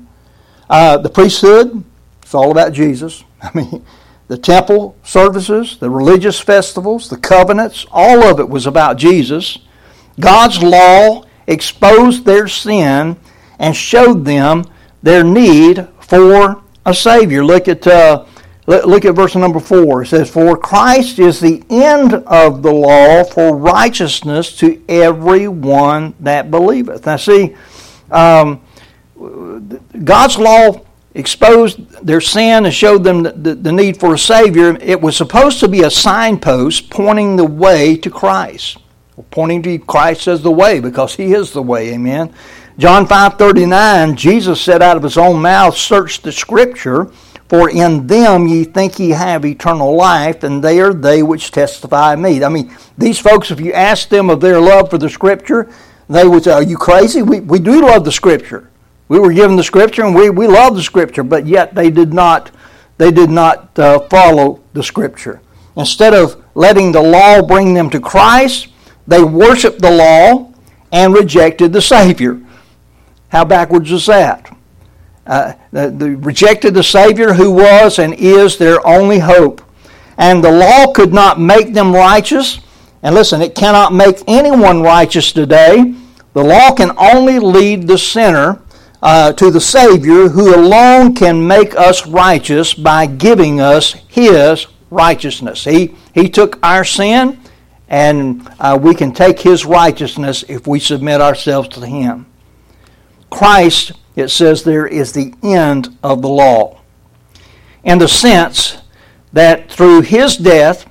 Uh, 0.68 0.96
the 0.96 1.10
priesthood, 1.10 1.84
it's 2.22 2.34
all 2.34 2.50
about 2.50 2.72
Jesus. 2.72 3.22
I 3.42 3.50
mean, 3.54 3.84
the 4.28 4.38
temple 4.38 4.94
services, 5.02 5.78
the 5.78 5.90
religious 5.90 6.38
festivals, 6.38 7.08
the 7.08 7.16
covenants, 7.16 7.86
all 7.90 8.22
of 8.22 8.38
it 8.38 8.48
was 8.48 8.66
about 8.66 8.98
Jesus. 8.98 9.58
God's 10.20 10.62
law 10.62 11.24
exposed 11.46 12.24
their 12.24 12.46
sin 12.46 13.16
and 13.58 13.74
showed 13.74 14.24
them 14.24 14.64
their 15.02 15.24
need 15.24 15.88
for 16.00 16.62
a 16.84 16.94
Savior. 16.94 17.44
Look 17.44 17.68
at 17.68 17.86
uh, 17.86 18.26
look 18.66 19.04
at 19.06 19.14
verse 19.14 19.34
number 19.34 19.60
four. 19.60 20.02
It 20.02 20.08
says, 20.08 20.28
"For 20.28 20.56
Christ 20.56 21.18
is 21.18 21.40
the 21.40 21.62
end 21.70 22.12
of 22.14 22.62
the 22.62 22.72
law 22.72 23.24
for 23.24 23.56
righteousness 23.56 24.56
to 24.58 24.82
everyone 24.88 26.14
that 26.20 26.50
believeth." 26.50 27.06
Now, 27.06 27.16
see, 27.16 27.56
um, 28.10 28.60
God's 30.04 30.38
law 30.38 30.82
exposed 31.18 31.80
their 32.06 32.20
sin 32.20 32.64
and 32.64 32.72
showed 32.72 33.04
them 33.04 33.22
the, 33.24 33.54
the, 33.54 33.72
need 33.72 33.98
for 33.98 34.14
a 34.14 34.18
Savior, 34.18 34.78
it 34.80 35.00
was 35.00 35.16
supposed 35.16 35.60
to 35.60 35.68
be 35.68 35.82
a 35.82 35.90
signpost 35.90 36.90
pointing 36.90 37.36
the 37.36 37.44
way 37.44 37.96
to 37.96 38.08
Christ. 38.08 38.78
Pointing 39.30 39.62
to 39.64 39.78
Christ 39.80 40.28
as 40.28 40.42
the 40.42 40.50
way 40.50 40.78
because 40.80 41.16
He 41.16 41.34
is 41.34 41.52
the 41.52 41.62
way. 41.62 41.92
Amen. 41.92 42.32
John 42.78 43.06
5.39, 43.06 44.14
Jesus 44.14 44.60
said 44.60 44.80
out 44.80 44.96
of 44.96 45.02
His 45.02 45.18
own 45.18 45.42
mouth, 45.42 45.76
Search 45.76 46.22
the 46.22 46.30
Scripture, 46.30 47.06
for 47.48 47.68
in 47.68 48.06
them 48.06 48.46
ye 48.46 48.62
think 48.62 49.00
ye 49.00 49.10
have 49.10 49.44
eternal 49.44 49.96
life, 49.96 50.44
and 50.44 50.62
they 50.62 50.78
are 50.80 50.94
they 50.94 51.24
which 51.24 51.50
testify 51.50 52.14
me. 52.14 52.44
I 52.44 52.48
mean, 52.48 52.72
these 52.96 53.18
folks, 53.18 53.50
if 53.50 53.58
you 53.58 53.72
ask 53.72 54.08
them 54.08 54.30
of 54.30 54.40
their 54.40 54.60
love 54.60 54.90
for 54.90 54.98
the 54.98 55.10
Scripture, 55.10 55.68
they 56.08 56.28
would 56.28 56.44
say, 56.44 56.52
Are 56.52 56.62
you 56.62 56.76
crazy? 56.76 57.22
We, 57.22 57.40
we 57.40 57.58
do 57.58 57.80
love 57.80 58.04
the 58.04 58.12
Scripture. 58.12 58.70
We 59.08 59.18
were 59.18 59.32
given 59.32 59.56
the 59.56 59.64
Scripture, 59.64 60.04
and 60.04 60.14
we, 60.14 60.30
we 60.30 60.46
love 60.46 60.76
the 60.76 60.82
Scripture, 60.82 61.22
but 61.22 61.46
yet 61.46 61.74
they 61.74 61.90
did 61.90 62.12
not 62.12 62.50
they 62.98 63.12
did 63.12 63.30
not 63.30 63.78
uh, 63.78 64.00
follow 64.00 64.60
the 64.72 64.82
Scripture. 64.82 65.40
Instead 65.76 66.14
of 66.14 66.42
letting 66.56 66.90
the 66.90 67.00
law 67.00 67.40
bring 67.40 67.72
them 67.72 67.88
to 67.90 68.00
Christ, 68.00 68.68
they 69.06 69.22
worshiped 69.22 69.80
the 69.80 69.90
law 69.90 70.52
and 70.90 71.14
rejected 71.14 71.72
the 71.72 71.80
Savior. 71.80 72.40
How 73.28 73.44
backwards 73.44 73.92
is 73.92 74.06
that? 74.06 74.54
Uh, 75.26 75.52
they 75.70 76.10
rejected 76.10 76.74
the 76.74 76.82
Savior 76.82 77.34
who 77.34 77.52
was 77.52 77.98
and 77.98 78.14
is 78.14 78.58
their 78.58 78.84
only 78.86 79.20
hope. 79.20 79.62
And 80.16 80.42
the 80.42 80.50
law 80.50 80.92
could 80.92 81.12
not 81.12 81.40
make 81.40 81.74
them 81.74 81.94
righteous. 81.94 82.58
And 83.02 83.14
listen, 83.14 83.40
it 83.42 83.54
cannot 83.54 83.92
make 83.92 84.22
anyone 84.26 84.82
righteous 84.82 85.30
today. 85.30 85.94
The 86.32 86.42
law 86.42 86.74
can 86.74 86.90
only 86.98 87.38
lead 87.38 87.86
the 87.86 87.98
sinner 87.98 88.60
uh, 89.02 89.32
to 89.34 89.50
the 89.50 89.60
Savior 89.60 90.28
who 90.28 90.54
alone 90.54 91.14
can 91.14 91.46
make 91.46 91.74
us 91.76 92.06
righteous 92.06 92.74
by 92.74 93.06
giving 93.06 93.60
us 93.60 93.92
His 94.08 94.66
righteousness. 94.90 95.64
He, 95.64 95.94
he 96.14 96.28
took 96.28 96.58
our 96.62 96.84
sin, 96.84 97.40
and 97.88 98.48
uh, 98.58 98.78
we 98.80 98.94
can 98.94 99.12
take 99.12 99.40
His 99.40 99.64
righteousness 99.64 100.44
if 100.48 100.66
we 100.66 100.80
submit 100.80 101.20
ourselves 101.20 101.68
to 101.70 101.86
Him. 101.86 102.26
Christ, 103.30 103.92
it 104.16 104.28
says 104.28 104.64
there, 104.64 104.86
is 104.86 105.12
the 105.12 105.34
end 105.42 105.96
of 106.02 106.22
the 106.22 106.28
law. 106.28 106.80
In 107.84 107.98
the 107.98 108.08
sense 108.08 108.78
that 109.32 109.70
through 109.70 110.02
His 110.02 110.36
death 110.36 110.90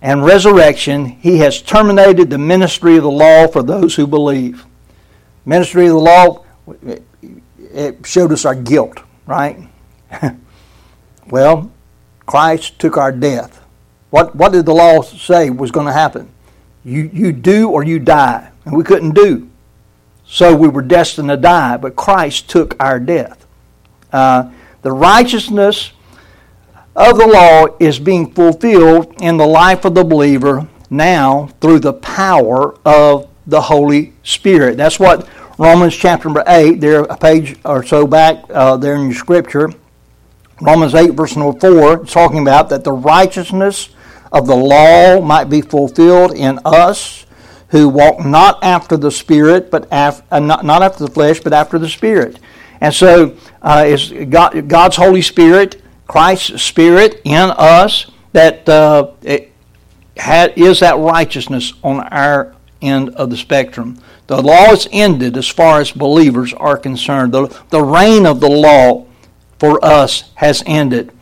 and 0.00 0.24
resurrection, 0.24 1.06
He 1.06 1.38
has 1.38 1.60
terminated 1.60 2.30
the 2.30 2.38
ministry 2.38 2.96
of 2.96 3.02
the 3.02 3.10
law 3.10 3.48
for 3.48 3.62
those 3.62 3.96
who 3.96 4.06
believe. 4.06 4.64
Ministry 5.44 5.86
of 5.86 5.92
the 5.92 5.98
law 5.98 6.44
it 7.76 8.06
showed 8.06 8.32
us 8.32 8.44
our 8.44 8.54
guilt, 8.54 9.00
right? 9.26 9.68
well, 11.30 11.70
Christ 12.24 12.78
took 12.78 12.96
our 12.96 13.12
death. 13.12 13.62
What, 14.10 14.34
what 14.34 14.52
did 14.52 14.66
the 14.66 14.74
law 14.74 15.02
say 15.02 15.50
was 15.50 15.70
going 15.70 15.86
to 15.86 15.92
happen? 15.92 16.30
You, 16.84 17.10
you 17.12 17.32
do 17.32 17.68
or 17.68 17.84
you 17.84 17.98
die. 17.98 18.50
And 18.64 18.76
we 18.76 18.82
couldn't 18.82 19.14
do. 19.14 19.50
So 20.24 20.56
we 20.56 20.68
were 20.68 20.82
destined 20.82 21.28
to 21.28 21.36
die, 21.36 21.76
but 21.76 21.96
Christ 21.96 22.48
took 22.48 22.74
our 22.82 22.98
death. 22.98 23.46
Uh, 24.12 24.50
the 24.82 24.92
righteousness 24.92 25.92
of 26.96 27.18
the 27.18 27.26
law 27.26 27.66
is 27.78 27.98
being 27.98 28.32
fulfilled 28.32 29.14
in 29.20 29.36
the 29.36 29.46
life 29.46 29.84
of 29.84 29.94
the 29.94 30.04
believer 30.04 30.66
now 30.88 31.48
through 31.60 31.80
the 31.80 31.92
power 31.92 32.76
of 32.86 33.28
the 33.46 33.60
Holy 33.60 34.14
Spirit. 34.22 34.76
That's 34.76 34.98
what 34.98 35.28
Romans 35.58 35.96
chapter 35.96 36.28
number 36.28 36.44
8, 36.46 36.80
there 36.80 37.00
a 37.02 37.16
page 37.16 37.56
or 37.64 37.82
so 37.82 38.06
back 38.06 38.44
uh, 38.50 38.76
there 38.76 38.94
in 38.94 39.04
your 39.04 39.14
scripture, 39.14 39.70
Romans 40.60 40.94
8, 40.94 41.12
verse 41.12 41.34
number 41.34 41.58
4, 41.58 42.04
talking 42.04 42.40
about 42.40 42.68
that 42.68 42.84
the 42.84 42.92
righteousness 42.92 43.88
of 44.32 44.46
the 44.46 44.54
law 44.54 45.20
might 45.22 45.44
be 45.44 45.62
fulfilled 45.62 46.34
in 46.34 46.58
us 46.66 47.24
who 47.68 47.88
walk 47.88 48.24
not 48.24 48.62
after 48.62 48.98
the 48.98 49.10
Spirit, 49.10 49.70
but 49.70 49.88
af- 49.90 50.22
uh, 50.30 50.38
not, 50.38 50.64
not 50.64 50.82
after 50.82 51.04
the 51.04 51.10
flesh, 51.10 51.40
but 51.40 51.54
after 51.54 51.78
the 51.78 51.88
Spirit. 51.88 52.38
And 52.82 52.92
so 52.92 53.34
uh, 53.62 53.84
is 53.86 54.12
God, 54.28 54.68
God's 54.68 54.96
Holy 54.96 55.22
Spirit, 55.22 55.82
Christ's 56.06 56.62
Spirit 56.62 57.22
in 57.24 57.50
us, 57.56 58.10
that 58.32 58.68
uh, 58.68 59.12
is 59.24 60.80
that 60.80 60.98
righteousness 60.98 61.72
on 61.82 62.00
our 62.00 62.54
end 62.82 63.10
of 63.10 63.30
the 63.30 63.36
spectrum. 63.36 63.98
The 64.26 64.42
law 64.42 64.72
is 64.72 64.88
ended 64.90 65.36
as 65.36 65.48
far 65.48 65.80
as 65.80 65.92
believers 65.92 66.52
are 66.54 66.76
concerned. 66.76 67.32
The, 67.32 67.46
the 67.70 67.82
reign 67.82 68.26
of 68.26 68.40
the 68.40 68.50
law 68.50 69.06
for 69.58 69.82
us 69.84 70.30
has 70.34 70.62
ended. 70.66 71.12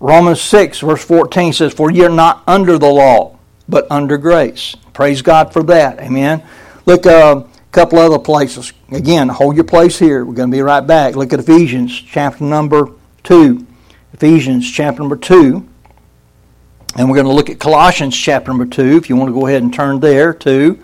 Romans 0.00 0.40
6, 0.40 0.80
verse 0.80 1.04
14 1.04 1.52
says, 1.52 1.72
For 1.72 1.90
ye 1.90 2.04
are 2.04 2.08
not 2.08 2.42
under 2.46 2.78
the 2.78 2.88
law, 2.90 3.36
but 3.68 3.86
under 3.90 4.18
grace. 4.18 4.76
Praise 4.92 5.22
God 5.22 5.52
for 5.52 5.62
that. 5.64 6.00
Amen. 6.00 6.42
Look 6.86 7.06
uh, 7.06 7.44
a 7.44 7.72
couple 7.72 7.98
other 7.98 8.18
places. 8.18 8.72
Again, 8.90 9.28
hold 9.28 9.54
your 9.54 9.64
place 9.64 9.98
here. 9.98 10.24
We're 10.24 10.34
going 10.34 10.50
to 10.50 10.56
be 10.56 10.62
right 10.62 10.80
back. 10.80 11.16
Look 11.16 11.32
at 11.32 11.40
Ephesians 11.40 11.92
chapter 12.00 12.44
number 12.44 12.90
2. 13.24 13.66
Ephesians 14.14 14.70
chapter 14.70 15.00
number 15.00 15.16
2. 15.16 15.68
And 16.96 17.08
we're 17.08 17.16
going 17.16 17.26
to 17.26 17.32
look 17.32 17.50
at 17.50 17.60
Colossians 17.60 18.16
chapter 18.16 18.50
number 18.50 18.66
2, 18.66 18.96
if 18.96 19.08
you 19.08 19.16
want 19.16 19.28
to 19.28 19.34
go 19.34 19.46
ahead 19.46 19.62
and 19.62 19.72
turn 19.72 20.00
there 20.00 20.32
too. 20.32 20.82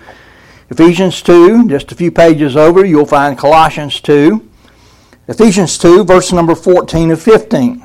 Ephesians 0.70 1.20
2, 1.22 1.68
just 1.68 1.92
a 1.92 1.94
few 1.94 2.10
pages 2.10 2.56
over, 2.56 2.84
you'll 2.84 3.04
find 3.04 3.36
Colossians 3.36 4.00
2. 4.00 4.50
Ephesians 5.28 5.76
2, 5.78 6.04
verse 6.04 6.32
number 6.32 6.54
14 6.54 7.10
and 7.10 7.20
15. 7.20 7.82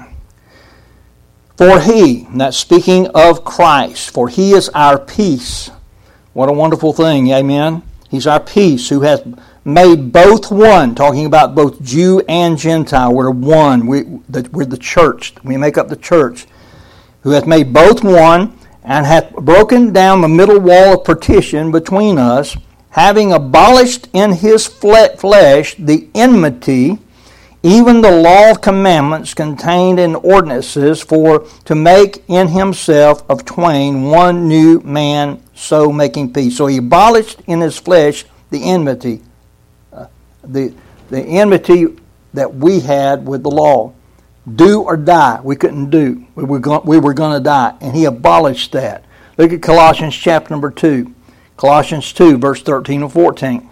For 1.58 1.82
he, 1.82 2.26
that's 2.36 2.58
speaking 2.58 3.08
of 3.08 3.44
Christ, 3.44 4.12
for 4.12 4.30
he 4.30 4.54
is 4.54 4.70
our 4.70 4.98
peace. 4.98 5.70
What 6.32 6.48
a 6.48 6.54
wonderful 6.54 6.94
thing, 6.94 7.32
amen? 7.32 7.84
He's 8.10 8.26
our 8.26 8.40
peace 8.40 8.88
who 8.88 9.02
has 9.02 9.22
made 9.66 10.14
both 10.14 10.52
one, 10.52 10.96
talking 10.96 11.26
about 11.26 11.56
both 11.56 11.82
Jew 11.84 12.22
and 12.30 12.58
Gentile. 12.58 13.14
We're 13.14 13.30
one. 13.30 13.88
We, 13.88 14.04
we're 14.04 14.66
the 14.66 14.78
church. 14.78 15.34
We 15.44 15.58
make 15.58 15.78
up 15.78 15.90
the 15.90 15.98
church. 15.98 16.48
Who 17.22 17.32
hath 17.32 17.46
made 17.46 17.74
both 17.74 18.04
one 18.04 18.58
and 18.84 19.06
hath 19.06 19.34
broken 19.34 19.92
down 19.92 20.22
the 20.22 20.28
middle 20.28 20.60
wall 20.60 21.00
of 21.00 21.04
partition 21.04 21.72
between 21.72 22.18
us, 22.18 22.56
having 22.92 23.32
abolished 23.32 24.08
in 24.14 24.34
his 24.34 24.68
flesh 24.68 25.76
the 25.76 26.08
enmity 26.16 26.98
even 27.62 28.00
the 28.00 28.12
law 28.12 28.52
of 28.52 28.62
commandments 28.62 29.34
contained 29.34 30.00
in 30.00 30.16
ordinances 30.16 31.02
for 31.02 31.46
to 31.66 31.76
make 31.76 32.24
in 32.30 32.48
himself 32.48 33.30
of 33.30 33.44
twain 33.44 34.04
one 34.04 34.48
new 34.48 34.80
man 34.82 35.44
so 35.56 35.92
making 35.92 36.32
peace. 36.32 36.56
So 36.56 36.68
he 36.68 36.78
abolished 36.78 37.42
in 37.48 37.60
his 37.60 37.78
flesh 37.78 38.24
the 38.50 38.64
enmity 38.64 39.22
uh, 39.92 40.08
the 40.44 40.74
the 41.10 41.20
enmity 41.20 41.88
that 42.34 42.56
we 42.56 42.80
had 42.80 43.28
with 43.28 43.44
the 43.44 43.52
law. 43.52 43.94
Do 44.56 44.82
or 44.82 44.96
die. 44.96 45.42
We 45.44 45.56
couldn't 45.58 45.90
do. 45.90 46.26
We 46.36 46.46
were 46.46 46.60
going, 46.60 46.82
we 46.86 46.98
were 46.98 47.14
going 47.14 47.38
to 47.38 47.44
die. 47.44 47.76
And 47.82 47.96
he 47.96 48.06
abolished 48.06 48.72
that. 48.72 49.04
Look 49.38 49.52
at 49.52 49.62
colossians 49.62 50.16
chapter 50.16 50.52
number 50.54 50.72
2 50.72 51.14
colossians 51.60 52.14
2 52.14 52.38
verse 52.38 52.62
13 52.64 53.04
and 53.04 53.12
14 53.12 53.70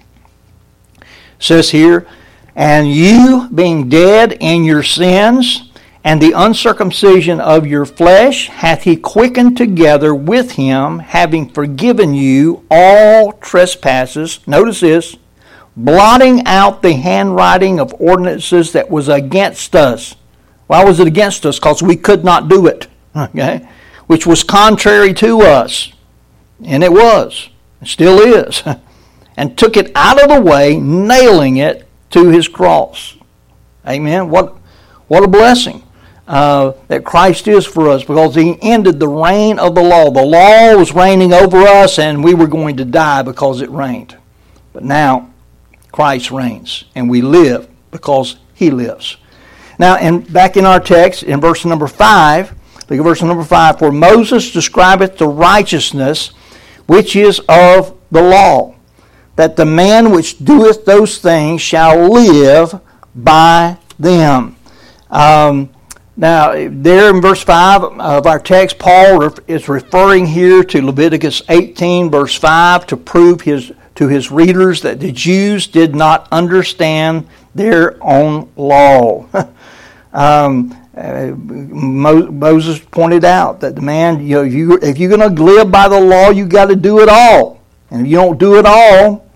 it 0.99 1.07
says 1.39 1.69
here 1.71 2.07
and 2.57 2.91
you, 2.91 3.47
being 3.53 3.87
dead 3.87 4.35
in 4.39 4.63
your 4.63 4.81
sins 4.81 5.69
and 6.03 6.19
the 6.19 6.31
uncircumcision 6.31 7.39
of 7.39 7.67
your 7.67 7.85
flesh, 7.85 8.47
hath 8.47 8.81
he 8.81 8.95
quickened 8.95 9.55
together 9.55 10.15
with 10.15 10.53
him, 10.53 10.97
having 10.97 11.49
forgiven 11.51 12.15
you 12.15 12.65
all 12.71 13.33
trespasses. 13.33 14.39
Notice 14.47 14.79
this 14.79 15.17
blotting 15.75 16.47
out 16.47 16.81
the 16.81 16.93
handwriting 16.93 17.79
of 17.79 17.93
ordinances 17.99 18.71
that 18.71 18.89
was 18.89 19.07
against 19.07 19.75
us. 19.75 20.15
Why 20.65 20.83
was 20.83 20.99
it 20.99 21.05
against 21.05 21.45
us? 21.45 21.59
Because 21.59 21.83
we 21.83 21.95
could 21.95 22.25
not 22.25 22.49
do 22.49 22.65
it. 22.65 22.87
Okay? 23.15 23.67
Which 24.07 24.25
was 24.27 24.43
contrary 24.43 25.13
to 25.15 25.41
us. 25.41 25.91
And 26.63 26.83
it 26.83 26.91
was. 26.91 27.49
It 27.81 27.87
still 27.87 28.19
is. 28.19 28.63
and 29.37 29.57
took 29.57 29.77
it 29.77 29.91
out 29.95 30.21
of 30.21 30.29
the 30.29 30.41
way, 30.41 30.77
nailing 30.77 31.57
it 31.57 31.87
to 32.09 32.29
his 32.29 32.47
cross. 32.47 33.15
Amen. 33.87 34.29
What, 34.29 34.55
what 35.07 35.23
a 35.23 35.27
blessing 35.27 35.83
uh, 36.27 36.73
that 36.87 37.05
Christ 37.05 37.47
is 37.47 37.65
for 37.65 37.87
us 37.89 38.03
because 38.03 38.35
he 38.35 38.57
ended 38.61 38.99
the 38.99 39.07
reign 39.07 39.59
of 39.59 39.75
the 39.75 39.83
law. 39.83 40.09
The 40.09 40.25
law 40.25 40.75
was 40.75 40.93
reigning 40.93 41.33
over 41.33 41.59
us 41.59 41.99
and 41.99 42.23
we 42.23 42.33
were 42.33 42.47
going 42.47 42.77
to 42.77 42.85
die 42.85 43.21
because 43.21 43.61
it 43.61 43.69
reigned. 43.69 44.17
But 44.73 44.83
now 44.83 45.31
Christ 45.91 46.31
reigns 46.31 46.85
and 46.95 47.09
we 47.09 47.21
live 47.21 47.69
because 47.91 48.37
he 48.53 48.71
lives. 48.71 49.17
Now, 49.79 49.95
and 49.95 50.31
back 50.33 50.57
in 50.57 50.65
our 50.65 50.79
text, 50.79 51.21
in 51.21 51.39
verse 51.39 51.63
number 51.63 51.87
5, 51.87 52.49
look 52.89 52.99
at 52.99 53.03
verse 53.03 53.21
number 53.21 53.43
5. 53.43 53.79
For 53.79 53.91
Moses 53.91 54.51
describeth 54.51 55.19
the 55.19 55.27
righteousness 55.27 56.31
which 56.87 57.15
is 57.15 57.39
of 57.47 57.97
the 58.11 58.21
law 58.21 58.73
that 59.37 59.55
the 59.55 59.65
man 59.65 60.11
which 60.11 60.43
doeth 60.43 60.83
those 60.85 61.19
things 61.19 61.61
shall 61.61 62.11
live 62.11 62.81
by 63.15 63.77
them. 63.99 64.55
Um, 65.09 65.69
now, 66.17 66.53
there 66.53 67.15
in 67.15 67.21
verse 67.21 67.43
5 67.43 67.99
of 67.99 68.25
our 68.25 68.39
text, 68.39 68.79
Paul 68.79 69.29
is 69.47 69.69
referring 69.69 70.25
here 70.25 70.63
to 70.63 70.81
Leviticus 70.81 71.43
18, 71.47 72.09
verse 72.09 72.35
5, 72.35 72.87
to 72.87 72.97
prove 72.97 73.41
his, 73.41 73.71
to 73.95 74.07
his 74.07 74.31
readers 74.31 74.81
that 74.81 74.99
the 74.99 75.11
Jews 75.11 75.67
did 75.67 75.95
not 75.95 76.27
understand 76.31 77.27
their 77.53 78.03
own 78.03 78.49
law. 78.55 79.27
um, 80.13 80.75
uh, 80.97 81.35
Moses 81.35 82.79
pointed 82.79 83.23
out 83.23 83.59
that 83.59 83.75
the 83.75 83.81
man, 83.81 84.25
you 84.25 84.35
know, 84.35 84.41
you, 84.41 84.79
if 84.81 84.97
you're 84.97 85.15
going 85.15 85.35
to 85.35 85.43
live 85.43 85.71
by 85.71 85.87
the 85.87 85.99
law, 85.99 86.29
you 86.29 86.45
got 86.47 86.65
to 86.65 86.75
do 86.75 87.01
it 87.01 87.09
all. 87.09 87.61
And 87.91 88.01
if 88.01 88.07
you 88.07 88.17
don't 88.17 88.39
do 88.39 88.57
it 88.57 88.65
all, 88.65 89.29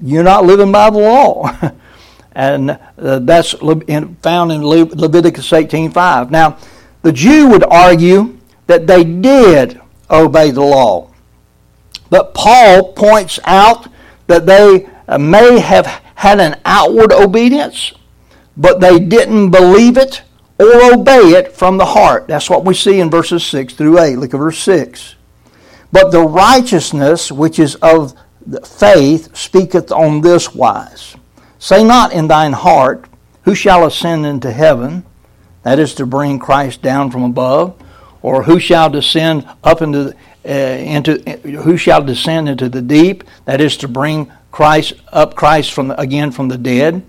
you're 0.00 0.22
not 0.22 0.44
living 0.44 0.70
by 0.70 0.90
the 0.90 0.98
law. 0.98 1.50
and 2.32 2.78
uh, 2.98 3.18
that's 3.18 3.52
found 3.52 4.52
in 4.52 4.64
Le- 4.64 4.94
Leviticus 4.94 5.50
18.5. 5.50 6.30
Now, 6.30 6.58
the 7.02 7.12
Jew 7.12 7.48
would 7.48 7.64
argue 7.64 8.38
that 8.68 8.86
they 8.86 9.02
did 9.02 9.80
obey 10.08 10.52
the 10.52 10.62
law. 10.62 11.10
But 12.10 12.32
Paul 12.32 12.92
points 12.92 13.40
out 13.44 13.88
that 14.28 14.46
they 14.46 14.88
uh, 15.08 15.18
may 15.18 15.58
have 15.58 15.86
had 16.14 16.38
an 16.38 16.60
outward 16.64 17.12
obedience, 17.12 17.92
but 18.56 18.80
they 18.80 19.00
didn't 19.00 19.50
believe 19.50 19.96
it 19.96 20.22
or 20.62 20.94
obey 20.94 21.30
it 21.30 21.52
from 21.52 21.76
the 21.76 21.86
heart. 21.86 22.28
That's 22.28 22.50
what 22.50 22.64
we 22.64 22.74
see 22.74 23.00
in 23.00 23.10
verses 23.10 23.44
6 23.44 23.74
through 23.74 23.98
8. 23.98 24.16
Look 24.16 24.34
at 24.34 24.38
verse 24.38 24.58
6. 24.58 25.16
But 25.90 26.10
the 26.10 26.22
righteousness 26.22 27.30
which 27.30 27.58
is 27.58 27.74
of 27.76 28.14
faith 28.64 29.36
speaketh 29.36 29.92
on 29.92 30.20
this 30.20 30.54
wise 30.54 31.16
Say 31.58 31.84
not 31.84 32.12
in 32.12 32.26
thine 32.26 32.54
heart, 32.54 33.06
Who 33.44 33.54
shall 33.54 33.86
ascend 33.86 34.26
into 34.26 34.50
heaven? 34.50 35.04
That 35.62 35.78
is 35.78 35.94
to 35.94 36.06
bring 36.06 36.40
Christ 36.40 36.82
down 36.82 37.12
from 37.12 37.22
above. 37.22 37.80
Or 38.20 38.42
who 38.42 38.58
shall 38.58 38.90
descend 38.90 39.48
up 39.62 39.80
into, 39.80 40.12
uh, 40.44 40.48
into 40.48 41.18
who 41.62 41.76
shall 41.76 42.02
descend 42.02 42.48
into 42.48 42.68
the 42.68 42.82
deep? 42.82 43.22
That 43.44 43.60
is 43.60 43.76
to 43.78 43.88
bring 43.88 44.32
Christ 44.50 44.94
up 45.12 45.36
Christ 45.36 45.72
from 45.72 45.88
the, 45.88 46.00
again 46.00 46.32
from 46.32 46.48
the 46.48 46.58
dead. 46.58 47.02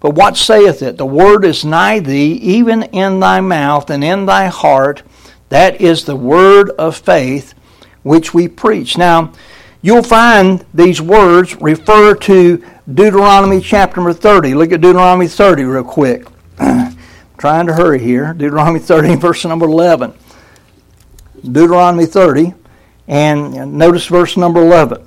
But 0.00 0.14
what 0.14 0.36
saith 0.36 0.82
it? 0.82 0.98
The 0.98 1.06
word 1.06 1.44
is 1.44 1.64
nigh 1.64 2.00
thee, 2.00 2.32
even 2.34 2.84
in 2.84 3.20
thy 3.20 3.40
mouth 3.40 3.90
and 3.90 4.04
in 4.04 4.26
thy 4.26 4.46
heart. 4.46 5.02
That 5.48 5.80
is 5.80 6.04
the 6.04 6.16
word 6.16 6.70
of 6.70 6.96
faith 6.96 7.54
which 8.02 8.34
we 8.34 8.48
preach. 8.48 8.98
Now, 8.98 9.32
you'll 9.82 10.02
find 10.02 10.64
these 10.74 11.00
words 11.00 11.56
refer 11.60 12.14
to 12.14 12.64
Deuteronomy 12.92 13.60
chapter 13.60 13.96
number 13.96 14.12
30. 14.12 14.54
Look 14.54 14.72
at 14.72 14.80
Deuteronomy 14.80 15.28
30 15.28 15.64
real 15.64 15.84
quick. 15.84 16.26
trying 17.38 17.66
to 17.66 17.72
hurry 17.72 17.98
here. 17.98 18.32
Deuteronomy 18.32 18.78
30, 18.78 19.14
verse 19.16 19.44
number 19.44 19.66
11. 19.66 20.12
Deuteronomy 21.42 22.06
30, 22.06 22.54
and 23.08 23.74
notice 23.74 24.06
verse 24.06 24.36
number 24.36 24.60
11. 24.62 25.06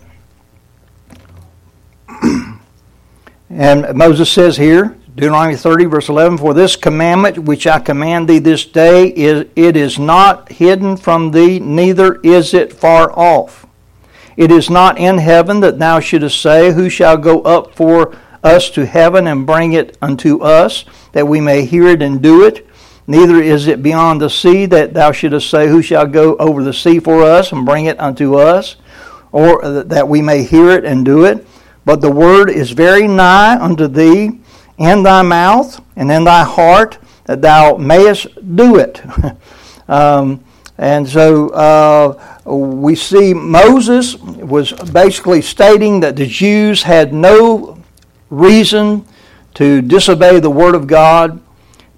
And 3.50 3.96
Moses 3.96 4.32
says 4.32 4.58
here, 4.58 4.96
Deuteronomy 5.16 5.56
30, 5.56 5.86
verse 5.86 6.08
11 6.08 6.38
For 6.38 6.54
this 6.54 6.76
commandment 6.76 7.40
which 7.40 7.66
I 7.66 7.80
command 7.80 8.30
thee 8.30 8.40
this 8.40 8.66
day, 8.66 9.08
is, 9.08 9.48
it 9.56 9.76
is 9.76 9.98
not 9.98 10.52
hidden 10.52 10.96
from 10.96 11.32
thee, 11.32 11.60
neither 11.60 12.16
is 12.22 12.54
it 12.54 12.72
far 12.72 13.12
off. 13.18 13.66
It 14.38 14.52
is 14.52 14.70
not 14.70 14.98
in 14.98 15.18
heaven 15.18 15.60
that 15.62 15.80
thou 15.80 16.00
shouldest 16.00 16.42
say, 16.42 16.72
Who 16.72 16.90
shall 16.90 17.18
go 17.18 17.42
up 17.42 17.76
for 17.76 18.16
us 18.44 18.70
to 18.70 18.86
heaven 18.86 19.28
and 19.28 19.46
bring 19.46 19.74
it 19.74 19.98
unto 20.02 20.42
us, 20.42 20.86
that 21.12 21.28
we 21.28 21.42
may 21.42 21.66
hear 21.66 21.88
it 21.88 22.02
and 22.02 22.22
do 22.22 22.46
it? 22.46 22.66
Neither 23.08 23.42
is 23.42 23.68
it 23.68 23.82
beyond 23.82 24.22
the 24.22 24.30
sea 24.30 24.68
that 24.68 24.94
thou 24.94 25.12
shouldest 25.12 25.50
say, 25.50 25.68
Who 25.68 25.82
shall 25.82 26.06
go 26.06 26.36
over 26.38 26.64
the 26.64 26.74
sea 26.74 27.00
for 27.00 27.24
us 27.24 27.52
and 27.52 27.66
bring 27.66 27.86
it 27.86 28.00
unto 28.00 28.36
us, 28.36 28.78
or 29.32 29.84
that 29.84 30.08
we 30.08 30.22
may 30.22 30.44
hear 30.44 30.70
it 30.70 30.86
and 30.86 31.04
do 31.04 31.26
it? 31.26 31.46
But 31.86 32.02
the 32.02 32.12
word 32.12 32.50
is 32.50 32.72
very 32.72 33.08
nigh 33.08 33.58
unto 33.60 33.88
thee, 33.88 34.40
in 34.78 35.04
thy 35.04 35.22
mouth 35.22 35.82
and 35.96 36.12
in 36.12 36.24
thy 36.24 36.44
heart, 36.44 36.98
that 37.26 37.42
thou 37.42 37.76
mayest 37.78 38.28
do 38.56 38.78
it. 38.78 39.02
um, 39.90 40.44
and 40.78 41.08
so 41.08 41.50
uh, 41.50 42.40
we 42.46 42.96
see 42.96 43.34
Moses 43.34 44.16
was 44.18 44.72
basically 44.72 45.42
stating 45.42 46.00
that 46.00 46.16
the 46.16 46.26
Jews 46.26 46.84
had 46.84 47.14
no 47.14 47.78
reason 48.30 49.06
to 49.56 49.82
disobey 49.82 50.40
the 50.40 50.50
word 50.50 50.76
of 50.76 50.88
God 50.88 51.42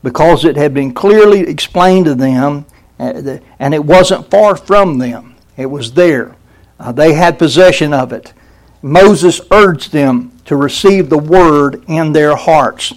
because 0.02 0.44
it 0.44 0.58
had 0.58 0.74
been 0.74 0.94
clearly 0.94 1.42
explained 1.42 2.06
to 2.06 2.16
them 2.16 2.66
uh, 3.00 3.38
and 3.60 3.74
it 3.74 3.86
wasn't 3.86 4.30
far 4.32 4.56
from 4.56 4.98
them. 4.98 5.36
It 5.58 5.68
was 5.68 5.94
there. 5.94 6.36
Uh, 6.80 6.92
they 6.92 7.14
had 7.14 7.38
possession 7.38 7.94
of 7.94 8.12
it. 8.12 8.34
Moses 8.82 9.42
urged 9.52 9.92
them 9.92 10.32
to 10.46 10.56
receive 10.56 11.10
the 11.10 11.18
word 11.18 11.84
in 11.88 12.14
their 12.14 12.36
hearts. 12.36 12.94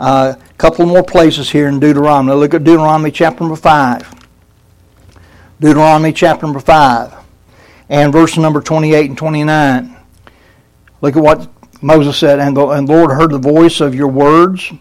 A 0.00 0.36
couple 0.58 0.86
more 0.86 1.02
places 1.02 1.50
here 1.50 1.68
in 1.68 1.80
Deuteronomy. 1.80 2.34
Look 2.34 2.54
at 2.54 2.64
Deuteronomy 2.64 3.10
chapter 3.10 3.40
number 3.40 3.56
5. 3.56 4.14
Deuteronomy 5.60 6.12
chapter 6.12 6.46
number 6.46 6.60
5 6.60 7.14
and 7.88 8.12
verse 8.12 8.36
number 8.36 8.60
28 8.60 9.08
and 9.08 9.18
29. 9.18 9.96
Look 11.00 11.16
at 11.16 11.22
what 11.22 11.48
Moses 11.80 12.16
said, 12.16 12.40
and 12.40 12.56
the 12.56 12.66
and 12.68 12.88
Lord 12.88 13.10
heard 13.12 13.30
the 13.30 13.38
voice 13.38 13.80
of 13.80 13.94
your 13.94 14.08
words 14.08 14.72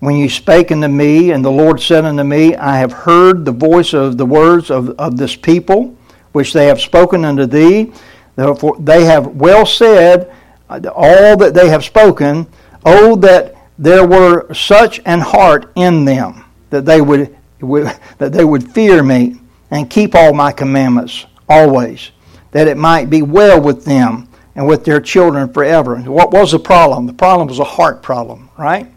when 0.00 0.16
you 0.16 0.28
spake 0.28 0.70
unto 0.70 0.88
me, 0.88 1.30
and 1.30 1.44
the 1.44 1.50
Lord 1.50 1.80
said 1.80 2.04
unto 2.04 2.22
me, 2.22 2.54
I 2.54 2.76
have 2.78 2.92
heard 2.92 3.44
the 3.44 3.52
voice 3.52 3.94
of 3.94 4.18
the 4.18 4.26
words 4.26 4.70
of, 4.70 4.90
of 4.90 5.16
this 5.16 5.34
people, 5.34 5.96
which 6.32 6.52
they 6.52 6.66
have 6.66 6.80
spoken 6.80 7.24
unto 7.24 7.46
thee. 7.46 7.92
Therefore, 8.36 8.76
they 8.78 9.04
have 9.04 9.26
well 9.26 9.66
said 9.66 10.32
uh, 10.68 10.80
all 10.94 11.36
that 11.36 11.54
they 11.54 11.68
have 11.68 11.84
spoken. 11.84 12.46
Oh, 12.84 13.16
that 13.16 13.56
there 13.78 14.06
were 14.06 14.52
such 14.54 15.00
an 15.04 15.20
heart 15.20 15.72
in 15.74 16.04
them 16.04 16.44
that 16.70 16.84
they 16.84 17.00
would, 17.00 17.36
would 17.60 17.92
that 18.18 18.32
they 18.32 18.44
would 18.44 18.72
fear 18.72 19.02
me 19.02 19.40
and 19.70 19.90
keep 19.90 20.14
all 20.14 20.32
my 20.32 20.52
commandments 20.52 21.26
always, 21.48 22.10
that 22.52 22.68
it 22.68 22.76
might 22.76 23.10
be 23.10 23.22
well 23.22 23.60
with 23.60 23.84
them 23.84 24.28
and 24.54 24.66
with 24.66 24.84
their 24.84 25.00
children 25.00 25.52
forever. 25.52 25.98
What 25.98 26.30
was 26.30 26.52
the 26.52 26.58
problem? 26.58 27.06
The 27.06 27.12
problem 27.12 27.48
was 27.48 27.58
a 27.58 27.64
heart 27.64 28.02
problem, 28.02 28.48
right? 28.56 28.90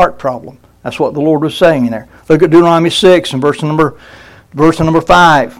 heart 0.00 0.18
problem. 0.18 0.58
That's 0.82 0.98
what 0.98 1.12
the 1.12 1.20
Lord 1.20 1.42
was 1.42 1.54
saying 1.54 1.84
in 1.84 1.90
there. 1.90 2.08
Look 2.28 2.42
at 2.42 2.50
Deuteronomy 2.50 2.88
6 2.88 3.32
and 3.34 3.42
verse 3.42 3.62
number, 3.62 3.98
verse 4.54 4.80
number 4.80 5.02
5. 5.02 5.58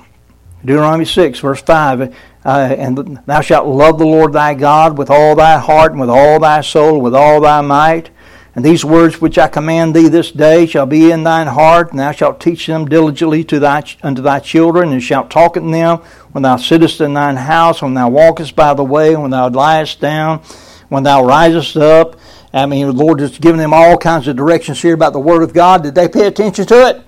Deuteronomy 0.64 1.04
6, 1.04 1.40
verse 1.40 1.60
5. 1.60 2.16
Uh, 2.44 2.74
and 2.78 3.20
thou 3.26 3.40
shalt 3.40 3.66
love 3.66 3.98
the 3.98 4.06
Lord 4.06 4.32
thy 4.32 4.54
God 4.54 4.96
with 4.96 5.10
all 5.10 5.34
thy 5.36 5.58
heart 5.58 5.92
and 5.92 6.00
with 6.00 6.10
all 6.10 6.40
thy 6.40 6.60
soul, 6.62 6.94
and 6.94 7.02
with 7.02 7.14
all 7.14 7.40
thy 7.40 7.60
might. 7.60 8.10
And 8.54 8.64
these 8.64 8.84
words 8.84 9.20
which 9.20 9.38
I 9.38 9.46
command 9.46 9.94
thee 9.94 10.08
this 10.08 10.32
day 10.32 10.66
shall 10.66 10.86
be 10.86 11.10
in 11.10 11.22
thine 11.22 11.46
heart, 11.46 11.90
and 11.90 12.00
thou 12.00 12.12
shalt 12.12 12.40
teach 12.40 12.66
them 12.66 12.86
diligently 12.86 13.44
to 13.44 13.60
thy, 13.60 13.84
unto 14.02 14.22
thy 14.22 14.40
children, 14.40 14.92
and 14.92 15.02
shalt 15.02 15.30
talk 15.30 15.56
in 15.56 15.70
them 15.70 15.98
when 16.32 16.42
thou 16.42 16.56
sittest 16.56 17.00
in 17.00 17.14
thine 17.14 17.36
house, 17.36 17.82
when 17.82 17.94
thou 17.94 18.08
walkest 18.08 18.56
by 18.56 18.74
the 18.74 18.84
way, 18.84 19.14
when 19.14 19.30
thou 19.30 19.48
liest 19.48 20.00
down, 20.00 20.38
when 20.88 21.04
thou 21.04 21.24
risest 21.24 21.76
up, 21.76 22.16
I 22.52 22.66
mean, 22.66 22.86
the 22.86 22.92
Lord 22.92 23.20
is 23.20 23.38
giving 23.38 23.60
them 23.60 23.72
all 23.72 23.96
kinds 23.96 24.26
of 24.26 24.34
directions 24.34 24.82
here 24.82 24.94
about 24.94 25.12
the 25.12 25.20
Word 25.20 25.42
of 25.42 25.52
God. 25.52 25.84
Did 25.84 25.94
they 25.94 26.08
pay 26.08 26.26
attention 26.26 26.66
to 26.66 26.88
it? 26.88 27.02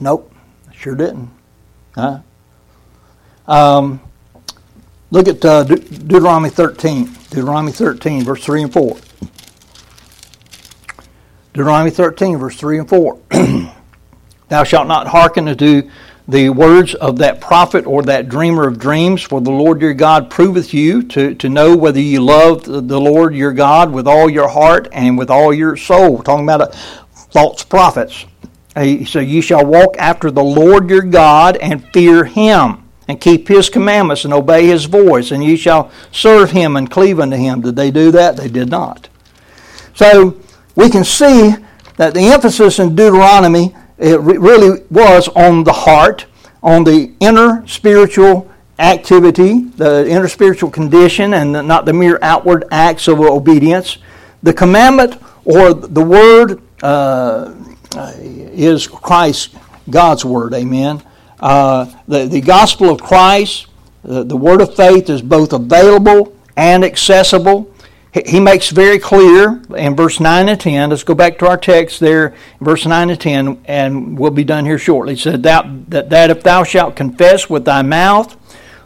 Nope, 0.00 0.32
sure 0.72 0.96
didn't. 0.96 1.30
Huh? 1.94 2.20
Um, 3.48 4.00
look 5.10 5.26
at 5.26 5.44
uh, 5.44 5.64
De- 5.64 5.76
Deuteronomy 5.76 6.50
13. 6.50 7.06
Deuteronomy 7.30 7.72
13, 7.72 8.22
verse 8.22 8.44
3 8.44 8.64
and 8.64 8.72
4. 8.72 8.96
Deuteronomy 11.54 11.90
13, 11.90 12.36
verse 12.36 12.56
3 12.56 12.78
and 12.80 12.88
4. 12.88 13.18
Thou 14.48 14.64
shalt 14.64 14.86
not 14.86 15.08
hearken 15.08 15.48
unto 15.48 15.90
the 16.28 16.50
words 16.50 16.94
of 16.94 17.18
that 17.18 17.40
prophet 17.40 17.86
or 17.86 18.02
that 18.02 18.28
dreamer 18.28 18.66
of 18.66 18.78
dreams, 18.78 19.22
for 19.22 19.40
the 19.40 19.50
Lord 19.50 19.80
your 19.80 19.94
God 19.94 20.30
proveth 20.30 20.74
you 20.74 21.02
to, 21.04 21.34
to 21.36 21.48
know 21.48 21.74
whether 21.74 22.00
you 22.00 22.20
love 22.20 22.64
the 22.64 23.00
Lord 23.00 23.34
your 23.34 23.52
God 23.52 23.90
with 23.92 24.06
all 24.06 24.28
your 24.28 24.48
heart 24.48 24.88
and 24.92 25.16
with 25.16 25.30
all 25.30 25.54
your 25.54 25.74
soul. 25.74 26.22
Talking 26.22 26.44
about 26.44 26.74
false 27.30 27.64
prophets. 27.64 28.26
He 28.78 29.06
So 29.06 29.20
you 29.20 29.40
shall 29.40 29.64
walk 29.64 29.96
after 29.98 30.30
the 30.30 30.44
Lord 30.44 30.90
your 30.90 31.02
God 31.02 31.56
and 31.56 31.82
fear 31.92 32.24
him 32.24 32.87
and 33.08 33.20
keep 33.20 33.48
his 33.48 33.70
commandments 33.70 34.24
and 34.24 34.34
obey 34.34 34.66
his 34.66 34.84
voice, 34.84 35.30
and 35.30 35.42
you 35.42 35.56
shall 35.56 35.90
serve 36.12 36.50
him 36.50 36.76
and 36.76 36.90
cleave 36.90 37.18
unto 37.18 37.36
him. 37.36 37.62
Did 37.62 37.74
they 37.74 37.90
do 37.90 38.10
that? 38.12 38.36
They 38.36 38.48
did 38.48 38.70
not. 38.70 39.08
So 39.94 40.38
we 40.76 40.90
can 40.90 41.04
see 41.04 41.54
that 41.96 42.14
the 42.14 42.28
emphasis 42.28 42.78
in 42.78 42.94
Deuteronomy 42.94 43.74
it 43.98 44.20
really 44.20 44.84
was 44.90 45.26
on 45.28 45.64
the 45.64 45.72
heart, 45.72 46.26
on 46.62 46.84
the 46.84 47.12
inner 47.18 47.66
spiritual 47.66 48.48
activity, 48.78 49.62
the 49.76 50.08
inner 50.08 50.28
spiritual 50.28 50.70
condition, 50.70 51.34
and 51.34 51.52
not 51.52 51.84
the 51.84 51.92
mere 51.92 52.18
outward 52.22 52.64
acts 52.70 53.08
of 53.08 53.20
obedience. 53.20 53.98
The 54.42 54.52
commandment 54.52 55.20
or 55.44 55.74
the 55.74 56.02
word 56.02 56.62
uh, 56.82 57.54
is 58.22 58.86
Christ, 58.86 59.56
God's 59.90 60.24
word. 60.24 60.54
Amen. 60.54 61.02
Uh, 61.40 61.86
the, 62.06 62.26
the 62.26 62.40
gospel 62.40 62.90
of 62.90 63.00
Christ, 63.00 63.66
the, 64.02 64.24
the 64.24 64.36
word 64.36 64.60
of 64.60 64.74
faith, 64.74 65.08
is 65.10 65.22
both 65.22 65.52
available 65.52 66.34
and 66.56 66.84
accessible 66.84 67.72
he 68.26 68.40
makes 68.40 68.70
very 68.70 68.98
clear 68.98 69.60
in 69.76 69.94
verse 69.94 70.18
9 70.18 70.48
and 70.48 70.60
10. 70.60 70.90
Let's 70.90 71.04
go 71.04 71.14
back 71.14 71.38
to 71.38 71.46
our 71.46 71.58
text 71.58 72.00
there, 72.00 72.34
verse 72.60 72.86
9 72.86 73.10
and 73.10 73.20
10, 73.20 73.62
and 73.66 74.18
we'll 74.18 74.30
be 74.30 74.44
done 74.44 74.64
here 74.64 74.78
shortly. 74.78 75.14
He 75.14 75.20
said, 75.20 75.42
that, 75.42 75.90
that, 75.90 76.10
that 76.10 76.30
if 76.30 76.42
thou 76.42 76.64
shalt 76.64 76.96
confess 76.96 77.50
with 77.50 77.64
thy 77.64 77.82
mouth 77.82 78.36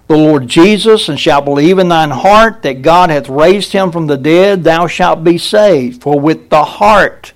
the 0.08 0.16
Lord 0.16 0.48
Jesus, 0.48 1.08
and 1.08 1.18
shalt 1.18 1.44
believe 1.44 1.78
in 1.78 1.88
thine 1.88 2.10
heart 2.10 2.62
that 2.62 2.82
God 2.82 3.08
hath 3.08 3.28
raised 3.28 3.72
him 3.72 3.92
from 3.92 4.08
the 4.08 4.18
dead, 4.18 4.64
thou 4.64 4.86
shalt 4.86 5.24
be 5.24 5.38
saved. 5.38 6.02
For 6.02 6.18
with 6.18 6.50
the 6.50 6.64
heart 6.64 7.32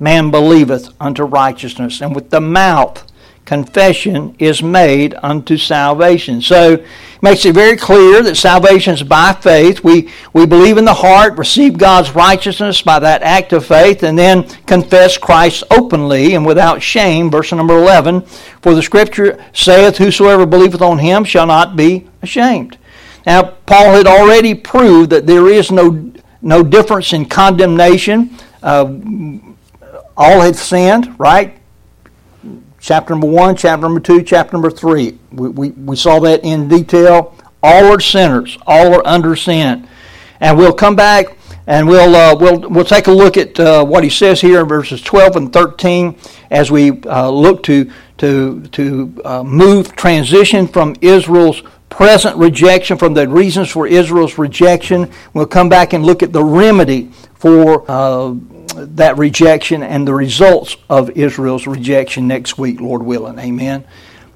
man 0.00 0.30
believeth 0.30 0.88
unto 0.98 1.24
righteousness, 1.24 2.00
and 2.00 2.14
with 2.14 2.30
the 2.30 2.40
mouth 2.40 3.04
confession 3.48 4.36
is 4.38 4.62
made 4.62 5.14
unto 5.22 5.56
salvation. 5.56 6.42
So 6.42 6.74
it 6.74 6.86
makes 7.22 7.46
it 7.46 7.54
very 7.54 7.78
clear 7.78 8.22
that 8.22 8.34
salvation 8.34 8.92
is 8.92 9.02
by 9.02 9.32
faith. 9.32 9.82
We, 9.82 10.10
we 10.34 10.44
believe 10.44 10.76
in 10.76 10.84
the 10.84 10.92
heart, 10.92 11.38
receive 11.38 11.78
God's 11.78 12.10
righteousness 12.14 12.82
by 12.82 12.98
that 12.98 13.22
act 13.22 13.54
of 13.54 13.64
faith, 13.64 14.02
and 14.02 14.18
then 14.18 14.46
confess 14.66 15.16
Christ 15.16 15.64
openly 15.70 16.34
and 16.34 16.44
without 16.44 16.82
shame. 16.82 17.30
Verse 17.30 17.50
number 17.50 17.78
11 17.78 18.20
For 18.60 18.74
the 18.74 18.82
scripture 18.82 19.42
saith, 19.54 19.96
Whosoever 19.96 20.44
believeth 20.44 20.82
on 20.82 20.98
him 20.98 21.24
shall 21.24 21.46
not 21.46 21.74
be 21.74 22.06
ashamed. 22.20 22.76
Now, 23.24 23.44
Paul 23.64 23.94
had 23.94 24.06
already 24.06 24.54
proved 24.54 25.08
that 25.08 25.26
there 25.26 25.48
is 25.48 25.70
no, 25.70 26.12
no 26.42 26.62
difference 26.62 27.14
in 27.14 27.24
condemnation. 27.24 28.36
Uh, 28.62 28.92
all 30.18 30.42
had 30.42 30.56
sinned, 30.56 31.18
right? 31.18 31.57
Chapter 32.80 33.12
number 33.12 33.26
1, 33.26 33.56
chapter 33.56 33.82
number 33.82 34.00
2, 34.00 34.22
chapter 34.22 34.52
number 34.52 34.70
3. 34.70 35.18
We, 35.32 35.48
we, 35.48 35.70
we 35.70 35.96
saw 35.96 36.20
that 36.20 36.44
in 36.44 36.68
detail. 36.68 37.34
All 37.62 37.86
are 37.86 38.00
sinners, 38.00 38.56
all 38.66 38.94
are 38.94 39.06
under 39.06 39.34
sin. 39.34 39.88
And 40.40 40.56
we'll 40.56 40.72
come 40.72 40.94
back 40.94 41.36
and 41.66 41.86
we'll, 41.88 42.14
uh, 42.14 42.36
we'll, 42.36 42.60
we'll 42.70 42.84
take 42.84 43.08
a 43.08 43.12
look 43.12 43.36
at 43.36 43.58
uh, 43.58 43.84
what 43.84 44.04
he 44.04 44.10
says 44.10 44.40
here 44.40 44.60
in 44.60 44.68
verses 44.68 45.02
12 45.02 45.36
and 45.36 45.52
13 45.52 46.16
as 46.50 46.70
we 46.70 47.02
uh, 47.02 47.28
look 47.28 47.62
to, 47.64 47.90
to, 48.18 48.62
to 48.68 49.20
uh, 49.24 49.42
move, 49.42 49.94
transition 49.96 50.68
from 50.68 50.94
Israel's 51.00 51.62
present 51.90 52.36
rejection, 52.36 52.96
from 52.96 53.14
the 53.14 53.28
reasons 53.28 53.68
for 53.70 53.86
Israel's 53.86 54.38
rejection. 54.38 55.10
We'll 55.34 55.46
come 55.46 55.68
back 55.68 55.92
and 55.92 56.04
look 56.06 56.22
at 56.22 56.32
the 56.32 56.44
remedy 56.44 57.10
for 57.34 57.84
uh, 57.90 58.34
that 58.86 59.18
rejection 59.18 59.82
and 59.82 60.06
the 60.06 60.14
results 60.14 60.76
of 60.88 61.10
Israel's 61.10 61.66
rejection 61.66 62.26
next 62.28 62.58
week, 62.58 62.80
Lord 62.80 63.02
willing. 63.02 63.38
Amen. 63.38 63.84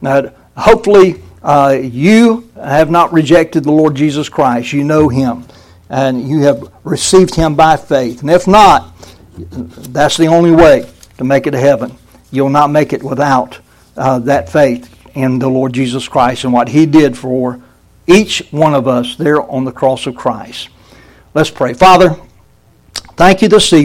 Now, 0.01 0.33
hopefully, 0.57 1.23
uh, 1.43 1.79
you 1.81 2.51
have 2.57 2.91
not 2.91 3.13
rejected 3.13 3.65
the 3.65 3.73
Lord 3.73 3.95
Jesus 3.95 4.29
Christ. 4.29 4.73
You 4.73 4.85
know 4.85 5.09
Him, 5.09 5.45
and 5.89 6.29
you 6.29 6.41
have 6.43 6.71
received 6.85 7.35
Him 7.35 7.55
by 7.55 7.77
faith. 7.77 8.21
And 8.21 8.31
if 8.31 8.47
not, 8.47 8.93
That's 9.35 10.17
the 10.17 10.27
only 10.27 10.51
way 10.51 10.89
to 11.19 11.25
make 11.25 11.47
it 11.47 11.53
to 11.53 11.59
heaven. 11.59 11.97
You'll 12.31 12.51
not 12.51 12.71
make 12.71 12.93
it 12.93 13.03
without 13.03 13.59
uh, 13.97 14.19
that 14.21 14.49
faith 14.51 14.95
in 15.15 15.39
the 15.39 15.49
Lord 15.49 15.73
Jesus 15.73 16.09
Christ 16.09 16.45
and 16.45 16.53
what 16.53 16.69
He 16.69 16.87
did 16.87 17.17
for 17.17 17.63
each 18.07 18.47
one 18.51 18.75
of 18.75 18.89
us 18.89 19.17
there 19.17 19.43
on 19.43 19.65
the 19.65 19.73
cross 19.73 20.07
of 20.07 20.17
Christ. 20.17 20.69
Let's 21.35 21.51
pray. 21.51 21.75
Father, 21.75 22.17
thank 23.17 23.43
you 23.43 23.49
this 23.49 23.73
evening. 23.73 23.81